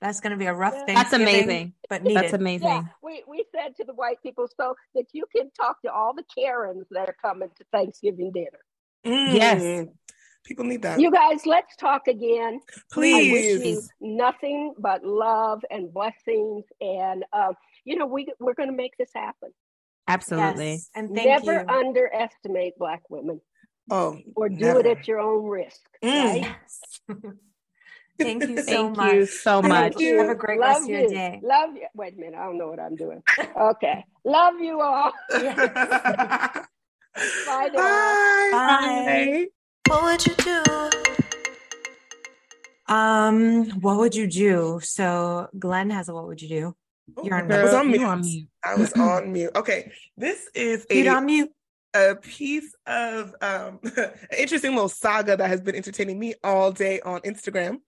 [0.00, 0.94] That's going to be a rough thing.
[0.94, 1.72] That's amazing.
[1.88, 2.22] but needed.
[2.22, 2.68] That's amazing.
[2.68, 6.12] Yeah, we, we said to the white people so that you can talk to all
[6.12, 8.58] the Karens that are coming to Thanksgiving dinner.
[9.04, 9.62] Yes.
[9.62, 9.92] Mm.
[10.44, 11.00] People need that.
[11.00, 12.60] You guys, let's talk again.
[12.94, 13.88] I wish you Please.
[14.02, 17.54] nothing but love and blessings, and um,
[17.84, 19.50] you know we we're going to make this happen.
[20.08, 20.72] Absolutely.
[20.72, 20.90] Yes.
[20.94, 21.68] And thank Never you.
[21.68, 23.40] underestimate Black women,
[23.90, 24.80] Oh, or do never.
[24.80, 25.80] it at your own risk.
[26.02, 26.24] Mm.
[26.24, 26.40] Right?
[26.42, 27.00] Yes.
[28.18, 29.14] thank you so Thank much.
[29.14, 30.00] you so Have a- much.
[30.00, 30.18] you.
[30.18, 31.08] Have a great Love rest of your you.
[31.08, 31.40] day.
[31.42, 31.86] Love you.
[31.94, 32.38] Wait a minute.
[32.38, 33.22] I don't know what I'm doing.
[33.58, 34.04] Okay.
[34.24, 35.12] Love you all.
[35.30, 36.64] Bye.
[37.46, 38.48] Bye.
[38.52, 39.46] Bye.
[39.88, 40.62] What would you do?
[42.94, 44.80] Um, what would you do?
[44.82, 46.76] So Glenn has a what would you do?
[47.22, 48.00] You're on I was on mute.
[48.00, 48.48] You on mute.
[48.64, 49.50] I was on mute.
[49.54, 51.50] Okay, this is a on mute.
[51.94, 57.00] a piece of um, an interesting little saga that has been entertaining me all day
[57.00, 57.78] on Instagram.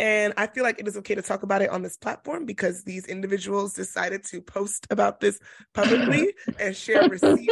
[0.00, 2.84] And I feel like it is okay to talk about it on this platform because
[2.84, 5.40] these individuals decided to post about this
[5.74, 7.50] publicly and share receipt.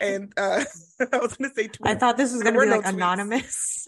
[0.00, 0.64] And uh,
[1.12, 2.94] I was going to say, I thought this was gonna be no like tweets.
[2.94, 3.86] anonymous.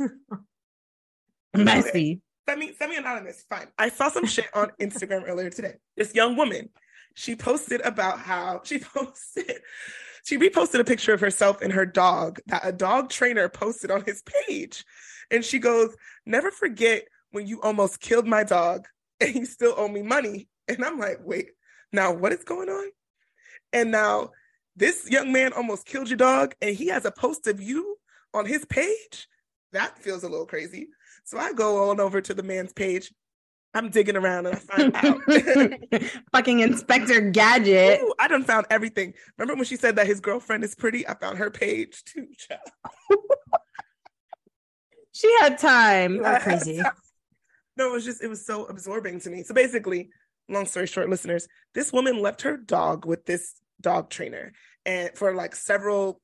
[1.57, 2.21] Messy.
[2.49, 3.45] Semi semi anonymous.
[3.49, 3.69] Fine.
[3.79, 5.75] I saw some shit on Instagram earlier today.
[5.97, 6.71] This young woman,
[7.15, 9.61] she posted about how she posted,
[10.25, 14.05] she reposted a picture of herself and her dog that a dog trainer posted on
[14.05, 14.85] his page,
[15.31, 15.95] and she goes,
[16.27, 18.87] "Never forget when you almost killed my dog
[19.21, 21.51] and you still owe me money." And I'm like, wait,
[21.93, 22.91] now what is going on?
[23.73, 24.31] And now
[24.77, 27.97] this young man almost killed your dog, and he has a post of you
[28.33, 29.29] on his page.
[29.73, 30.89] That feels a little crazy.
[31.25, 33.13] So I go on over to the man's page.
[33.77, 34.95] I'm digging around and I find
[35.95, 36.03] out.
[36.33, 38.01] Fucking Inspector Gadget.
[38.03, 39.15] Ooh, I done found everything.
[39.37, 41.07] Remember when she said that his girlfriend is pretty?
[41.09, 42.27] I found her page too.
[42.39, 42.61] child.
[45.17, 46.17] She had time.
[46.17, 46.83] You are crazy.
[47.77, 49.45] No, it was just it was so absorbing to me.
[49.45, 50.11] So basically,
[50.49, 54.53] long story short, listeners, this woman left her dog with this dog trainer
[54.85, 56.21] and for like several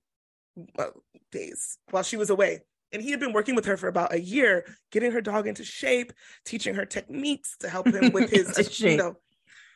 [1.30, 2.62] days while she was away.
[2.92, 5.64] And he had been working with her for about a year, getting her dog into
[5.64, 6.12] shape,
[6.44, 9.16] teaching her techniques to help him with his, you know,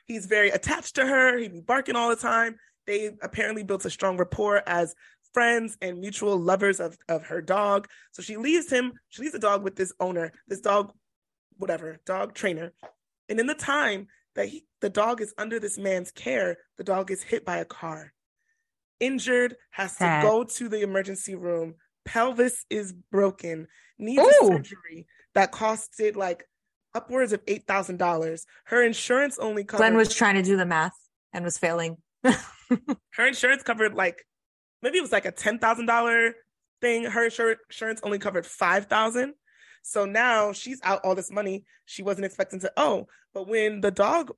[0.07, 1.39] he's very attached to her.
[1.39, 2.57] He'd be barking all the time.
[2.87, 4.95] They apparently built a strong rapport as
[5.33, 7.89] friends and mutual lovers of, of her dog.
[8.13, 10.93] So she leaves him, she leaves the dog with this owner, this dog,
[11.59, 12.73] whatever, dog trainer.
[13.29, 14.07] And in the time
[14.37, 17.65] that he, the dog is under this man's care, the dog is hit by a
[17.65, 18.13] car.
[19.01, 20.23] Injured, has Sad.
[20.23, 21.75] to go to the emergency room.
[22.05, 23.67] Pelvis is broken,
[23.99, 24.53] needs Ooh.
[24.53, 26.45] a surgery that costed like
[26.95, 28.45] upwards of $8,000.
[28.67, 30.97] Her insurance only covered Glenn was trying to do the math
[31.33, 31.97] and was failing.
[32.25, 34.25] her insurance covered like
[34.83, 36.35] maybe it was like a ten thousand dollar
[36.81, 37.05] thing.
[37.05, 39.35] Her insurance only covered five thousand.
[39.83, 43.07] So now she's out all this money she wasn't expecting to owe.
[43.35, 44.33] But when the dog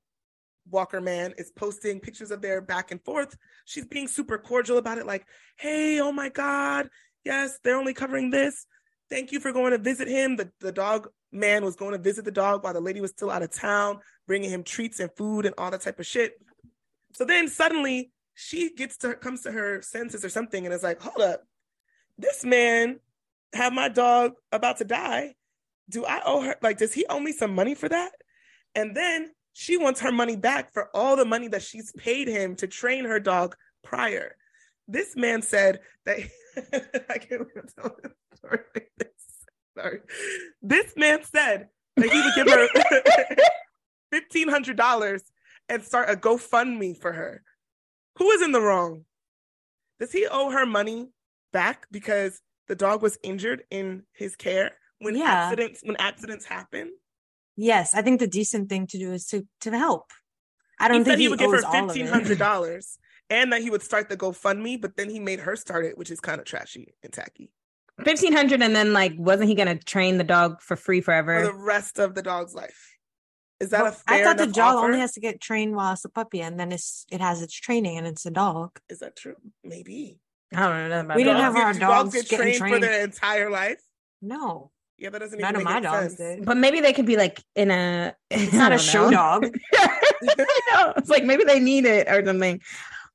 [0.69, 4.97] walker man is posting pictures of their back and forth, she's being super cordial about
[4.97, 5.25] it, like,
[5.57, 6.89] hey, oh my God,
[7.27, 8.65] yes, they're only covering this.
[9.09, 10.37] Thank you for going to visit him.
[10.37, 13.29] The, the dog man was going to visit the dog while the lady was still
[13.29, 16.33] out of town, bringing him treats and food and all that type of shit.
[17.13, 21.01] So then suddenly she gets to comes to her senses or something and is like,
[21.01, 21.43] hold up,
[22.17, 22.99] this man
[23.53, 25.35] had my dog about to die.
[25.89, 28.11] Do I owe her like does he owe me some money for that?
[28.73, 32.55] And then she wants her money back for all the money that she's paid him
[32.57, 34.35] to train her dog prior.
[34.87, 36.19] This man said that
[37.09, 39.07] I can't even tell this story like this.
[39.77, 39.99] Sorry.
[40.61, 42.67] This man said that he would give her
[44.11, 45.23] fifteen hundred dollars
[45.69, 47.43] and start a GoFundMe for her.
[48.17, 49.05] Who is in the wrong?
[49.99, 51.09] Does he owe her money
[51.53, 55.25] back because the dog was injured in his care when Yeah.
[55.25, 56.91] accidents when accidents happen?
[57.55, 60.11] Yes, I think the decent thing to do is to to help.
[60.79, 62.97] I don't he think said he, would give her owes all of fifteen hundred dollars
[63.29, 66.11] and that he would start the GoFundMe, but then he made her start it, which
[66.11, 67.51] is kind of trashy and tacky.
[68.03, 71.47] Fifteen hundred, and then like, wasn't he gonna train the dog for free forever For
[71.47, 72.93] the rest of the dog's life.
[73.59, 74.85] Is that a Well, fair I thought the dog offer?
[74.85, 77.55] only has to get trained while it's a puppy, and then it's it has its
[77.55, 78.79] training, and it's a dog.
[78.87, 79.35] Is that true?
[79.63, 80.19] Maybe.
[80.53, 82.75] I don't know nothing about We didn't have Dogs our get- dogs get getting trained,
[82.75, 83.81] for their entire life.
[84.21, 86.37] No, Yeah, that doesn't none even of make my dogs sense.
[86.37, 86.45] did.
[86.45, 88.13] But maybe they could be like in a.
[88.29, 89.47] It's not a show dog.
[89.75, 90.93] I know.
[90.97, 92.61] It's like maybe they need it or something.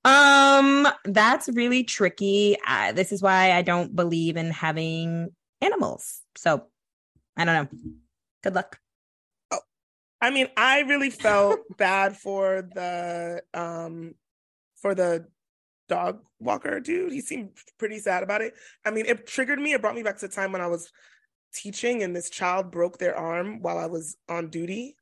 [0.04, 2.56] Um, that's really tricky.
[2.66, 5.30] Uh, this is why I don't believe in having
[5.60, 6.22] animals.
[6.36, 6.66] So
[7.36, 7.78] I don't know.
[8.42, 8.78] Good luck.
[9.50, 9.60] Oh,
[10.20, 14.14] I mean, I really felt bad for the um
[14.76, 15.26] for the
[15.88, 17.12] dog walker dude.
[17.12, 18.54] He seemed pretty sad about it.
[18.84, 19.72] I mean, it triggered me.
[19.72, 20.90] It brought me back to the time when I was
[21.54, 24.96] teaching and this child broke their arm while I was on duty.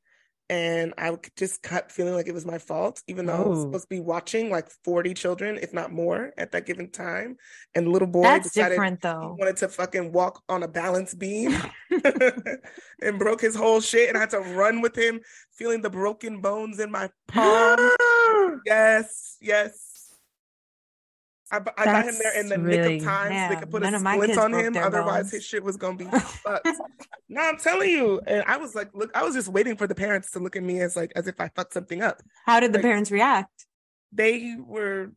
[0.51, 3.62] And I just kept feeling like it was my fault, even though I was Oh.
[3.62, 7.36] supposed to be watching like 40 children, if not more, at that given time.
[7.76, 9.36] And little boy That's decided different, he though.
[9.38, 11.55] wanted to fucking walk on a balance beam
[13.01, 14.09] and broke his whole shit.
[14.09, 15.20] And I had to run with him,
[15.53, 17.78] feeling the broken bones in my palm.
[18.66, 19.89] yes, yes.
[21.53, 23.82] I, I got him there in the That's nick of time so they could put
[23.82, 24.76] none a splint on him.
[24.76, 25.30] Otherwise, bones.
[25.32, 26.68] his shit was gonna be fucked.
[27.28, 28.20] no, I'm telling you.
[28.26, 30.62] And I was like, look, I was just waiting for the parents to look at
[30.62, 32.22] me as like as if I fucked something up.
[32.46, 33.66] How did the parents react?
[34.12, 35.12] They were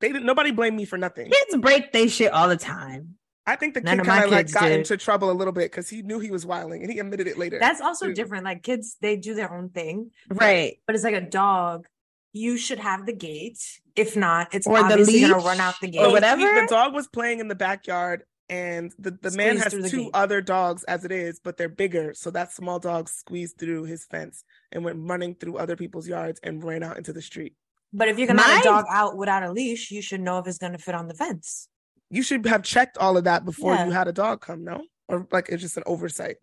[0.00, 0.24] They didn't.
[0.26, 1.30] Nobody blamed me for nothing.
[1.30, 3.16] Kids break they shit all the time.
[3.44, 4.78] I think the None kid kind of like got did.
[4.78, 7.36] into trouble a little bit because he knew he was wilding and he admitted it
[7.36, 7.58] later.
[7.58, 8.14] That's also too.
[8.14, 8.44] different.
[8.44, 10.76] Like kids, they do their own thing, Right.
[10.86, 11.86] but it's like a dog.
[12.32, 13.58] You should have the gate.
[13.94, 16.00] If not, it's Or the obviously gonna run out the gate.
[16.00, 16.42] So he- whatever.
[16.42, 20.10] the dog was playing in the backyard, and the, the man has the two gate.
[20.14, 22.14] other dogs as it is, but they're bigger.
[22.14, 26.40] So that small dog squeezed through his fence and went running through other people's yards
[26.42, 27.54] and ran out into the street.
[27.92, 30.46] But if you're gonna let a dog out without a leash, you should know if
[30.46, 31.68] it's gonna fit on the fence.
[32.10, 33.86] You should have checked all of that before Yeah.
[33.86, 34.82] you had a dog come, no?
[35.08, 36.36] Or like it's just an oversight.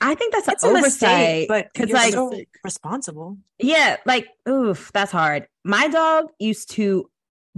[0.00, 0.88] I think that's It's an a oversight.
[1.10, 3.38] mistake, but because you're like so responsible.
[3.58, 5.46] Yeah, like oof, that's hard.
[5.64, 7.10] My dog used to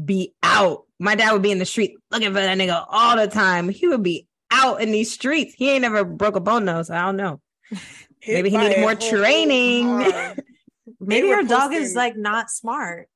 [0.02, 0.84] be out.
[0.98, 3.68] My dad would be in the street looking for that nigga all the time.
[3.68, 5.54] He would be out in these streets.
[5.54, 7.40] He ain't never broke a bone though, so I don't know.
[8.20, 9.86] Hit Maybe he needed more training.
[11.00, 13.08] Maybe were your dog is like not smart.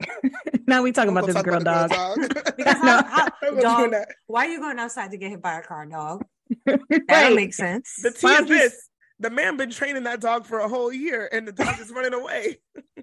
[0.66, 2.16] now we talking about this talk girl about dog.
[2.20, 5.16] the girl Because how, how, I'm not doing dog, why are you going outside to
[5.16, 6.24] get hit by a car, dog?
[6.66, 7.28] That Right.
[7.36, 7.94] don't sense.
[8.02, 8.88] The tea Why is you- this.
[9.20, 12.14] The man been training that dog for a whole year and the dog is running
[12.14, 12.58] away.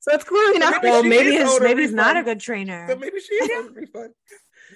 [0.00, 2.86] So it's clearly not Maybe well, maybe his maybe he's not a good trainer.
[2.90, 4.12] So maybe she is refund.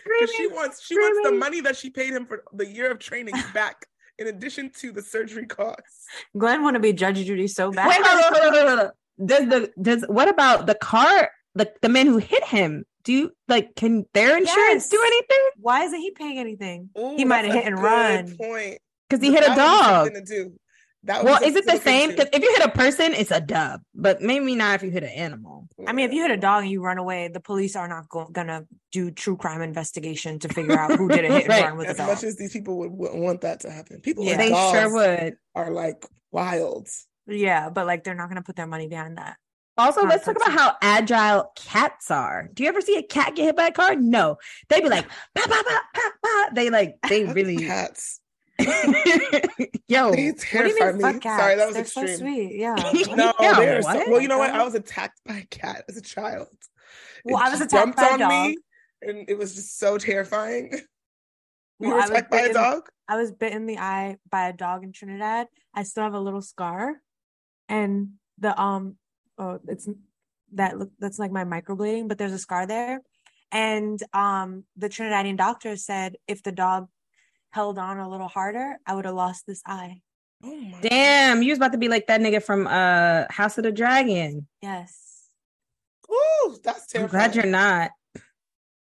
[0.02, 2.98] Because she wants she wants the money that she paid him for the year of
[2.98, 3.84] training back
[4.18, 6.06] in addition to the surgery costs.
[6.38, 7.88] Glenn want to be Judge Judy so bad.
[7.88, 8.90] Wait, hold on, hold on, hold on, hold
[9.20, 9.26] on.
[9.26, 11.30] Does the does what about the car?
[11.54, 12.86] The the man who hit him?
[13.04, 13.74] Do you like?
[13.76, 14.88] Can their insurance Yes.
[14.90, 15.50] do anything?
[15.60, 16.90] Why isn't he paying anything?
[16.98, 18.36] Ooh, He might have hit and run.
[18.36, 18.78] Point.
[19.08, 20.26] Because he hit a That would be dog.
[20.26, 20.52] do.
[21.04, 22.10] That Well, is it the same?
[22.10, 25.04] Because if you hit a person, it's a dub, but maybe not if you hit
[25.04, 25.68] an animal.
[25.86, 28.08] I mean, if you hit a dog and you run away, the police are not
[28.08, 31.64] go- gonna do true crime investigation to figure out who did a hit and Right.
[31.66, 32.08] run with a as dog.
[32.08, 34.32] much as these people would, would want that to happen, people Yeah.
[34.32, 35.36] with They dogs sure would.
[35.54, 36.88] are like wild.
[37.28, 39.36] yeah, but like they're not gonna put their money behind that.
[39.78, 42.48] Also, Not let's talk about how agile cats are.
[42.52, 43.94] Do you ever see a cat get hit by a car?
[43.94, 44.36] No,
[44.68, 48.20] they'd be like, "Bah, bah, bah, bah, bah." they like, they really, Cats.
[48.58, 51.20] yo, They What do you mean, me.
[51.20, 51.40] cats?
[51.40, 52.08] Sorry, that was They're extreme.
[52.08, 52.56] so sweet.
[52.56, 52.74] Yeah.
[53.16, 54.20] No, Yeah, they're so, well.
[54.20, 54.50] You know what?
[54.50, 56.48] I was attacked by a cat as a child.
[57.24, 58.48] Well, It I was attacked by a on dog.
[58.48, 58.56] me,
[59.02, 60.72] and it was just so terrifying.
[61.80, 62.88] You Well, were I was attacked by a dog.
[63.06, 65.46] I was bitten in the eye by a dog in Trinidad.
[65.72, 66.94] I still have a little scar,
[67.68, 68.96] and the um,
[69.38, 69.88] oh, it's
[70.52, 73.00] that look that's like my microblading, but there's a scar there,
[73.52, 76.88] and um, the Trinidadian doctor said if the dog
[77.50, 80.00] held on a little harder, I would have lost this eye.
[80.42, 83.64] Oh my damn, you was about to be like that nigga from uh House of
[83.64, 84.46] the Dragon.
[84.62, 85.28] Yes.
[86.10, 87.90] Ooh, that's I'm glad you're not.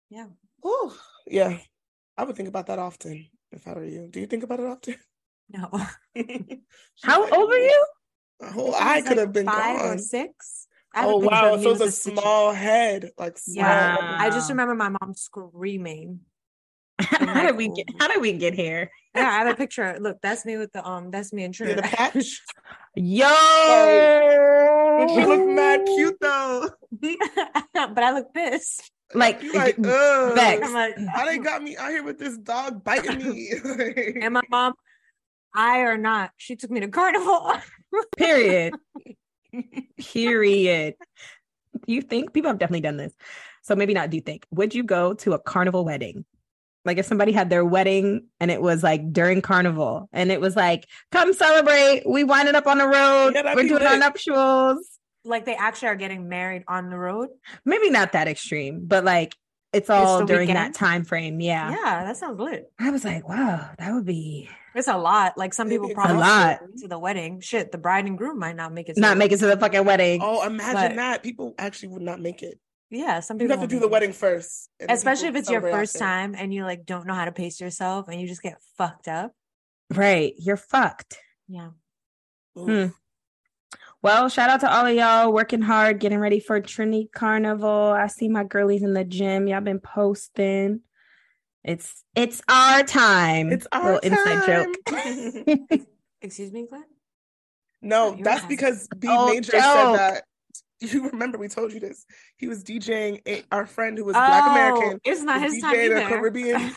[0.08, 0.26] Yeah.
[0.64, 0.92] Ooh,
[1.26, 1.58] yeah,
[2.16, 4.08] I would think about that often if I were you.
[4.10, 4.96] Do you think about it often?
[5.52, 5.68] No.
[7.02, 7.86] How old are you?
[8.40, 9.90] A whole eye was, could have been five gone.
[9.94, 10.66] or six.
[10.94, 11.54] I Oh wow!
[11.54, 13.64] of me So it's a the situ- small head, like small.
[13.64, 14.16] Yeah.
[14.18, 16.20] I just remember my mom screaming.
[16.98, 17.86] how did we get?
[17.98, 18.90] How did we get here?
[19.14, 19.98] Yeah, I have a picture.
[20.00, 21.10] Look, that's me with the um.
[21.10, 22.40] That's me in Yeah, the patch.
[22.96, 23.28] Yo,
[25.14, 26.68] She looked mad cute though.
[27.74, 28.90] but I look pissed.
[29.14, 30.34] Like, You like, ugh.
[30.34, 30.66] Vex.
[30.66, 33.50] I'm like, How they got me out here with this dog biting me?
[34.22, 34.74] and my mom,
[35.54, 37.52] I or not, she took me to carnival.
[38.16, 38.74] period.
[39.98, 40.94] period.
[41.86, 43.12] You think people have definitely done this?
[43.62, 44.10] So maybe not.
[44.10, 44.46] Do you think?
[44.52, 46.24] Would you go to a carnival wedding?
[46.84, 50.56] Like if somebody had their wedding and it was like during carnival and it was
[50.56, 52.04] like, come celebrate.
[52.06, 53.32] We winding up on the road.
[53.34, 54.78] Yeah, We're be doing our nuptials.
[55.24, 57.28] like they actually are getting married on the road.
[57.66, 59.36] Maybe not that extreme, but like
[59.72, 61.40] it's all the during that time frame.
[61.40, 61.70] Yeah.
[61.70, 62.70] Yeah, that sounds lit.
[62.78, 65.36] I was like, wow, that would be It's a lot.
[65.38, 66.60] Like some people It's a probably lot.
[66.78, 67.40] to the wedding.
[67.40, 68.94] Shit, the bride and groom might not make it.
[68.94, 70.20] to not the- make it to the fucking wedding.
[70.22, 71.22] oh, imagine But- that.
[71.22, 72.58] People actually would not make it.
[72.92, 75.94] Yeah, some You people have to do the wedding first, especially if it's your first
[75.94, 76.04] after.
[76.04, 79.06] time and you like don't know how to pace yourself and you just get fucked
[79.06, 79.32] up.
[79.94, 80.34] Right.
[80.38, 81.16] You're fucked.
[81.46, 81.70] Yeah.
[82.56, 82.86] Hmm.
[84.02, 87.92] Well, shout out to all of y'all working hard, getting ready for Trinity Carnival.
[87.92, 89.46] I see my girlies in the gym.
[89.46, 90.80] Y'all been posting.
[91.62, 93.52] It's it's our time.
[93.52, 95.80] It's our Little inside joke.
[96.22, 96.84] Excuse me, Glenn.
[97.82, 98.48] No, oh, Your that's time.
[98.48, 100.24] because B Oh, Major said that.
[100.82, 102.06] You remember we told you this.
[102.38, 104.94] He was DJing a, our friend who was Black oh, American.
[104.94, 106.08] Oh, It's not was his time DJing a.
[106.08, 106.72] Caribbean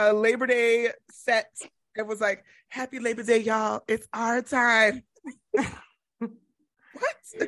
[0.00, 1.54] a Labor Day set.
[1.94, 3.84] It was like, Happy Labor Day, y'all.
[3.86, 5.04] It's our time.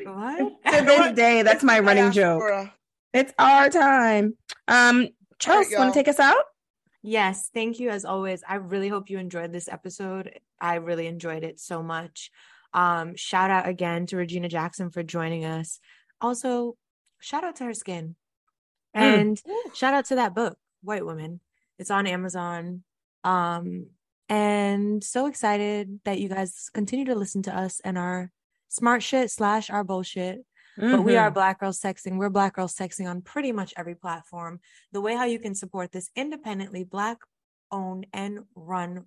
[0.05, 0.07] What?
[0.65, 0.79] what?
[0.79, 2.41] to this day, that's my running joke.
[2.41, 2.75] Diaspora.
[3.13, 4.37] It's our time.
[4.69, 5.81] Um, Charles, y'all.
[5.81, 6.45] want to take us out?
[7.03, 8.43] Yes, thank you as always.
[8.47, 10.39] I really hope you enjoyed this episode.
[10.61, 12.31] I really enjoyed it so much.
[12.73, 15.79] Um, shout out again to Regina Jackson for joining us.
[16.21, 16.77] Also,
[17.21, 18.17] shout out to her skin.
[18.93, 19.41] And
[19.75, 21.41] shout out to that book, White Woman.
[21.79, 22.83] It's on Amazon.
[23.25, 23.87] Um,
[24.29, 28.33] and so excited that you guys continue to listen to us and our
[28.69, 30.45] smart shit slash our bullshit.
[30.79, 31.35] But we are Mhm.
[31.35, 32.19] Black Girls Texting.
[32.19, 34.61] We're Black Girls Texting on pretty much every platform.
[34.93, 37.19] The way how you can support this independently Black
[37.71, 39.07] owned and run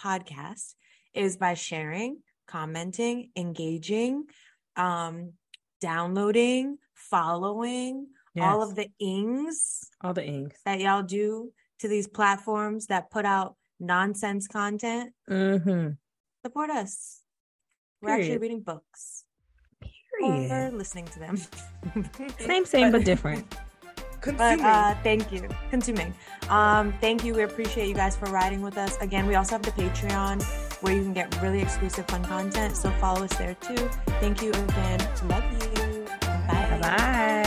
[0.00, 0.74] podcast
[1.12, 4.24] is by sharing, commenting, engaging,
[4.76, 5.34] um,
[5.82, 8.06] downloading, following,
[8.40, 10.58] all of the ings all the inks.
[10.64, 15.12] that y'all do to these platforms that put out nonsense content.
[15.28, 15.90] Mm-hmm.
[16.46, 17.19] Support us.
[18.02, 19.24] We're actually reading books
[20.18, 20.50] Period.
[20.50, 21.36] or listening to them.
[22.38, 23.56] Same, same, but different.
[24.36, 25.48] But uh, thank you.
[25.70, 26.12] Consuming.
[26.50, 27.32] Um, thank you.
[27.32, 28.98] We appreciate you guys for riding with us.
[29.00, 30.42] Again, we also have the Patreon
[30.82, 32.76] where you can get really exclusive fun content.
[32.76, 33.88] So follow us there too.
[34.20, 35.00] Thank you again.
[35.26, 36.04] Love you.
[36.20, 36.78] Bye.
[36.82, 37.46] Bye.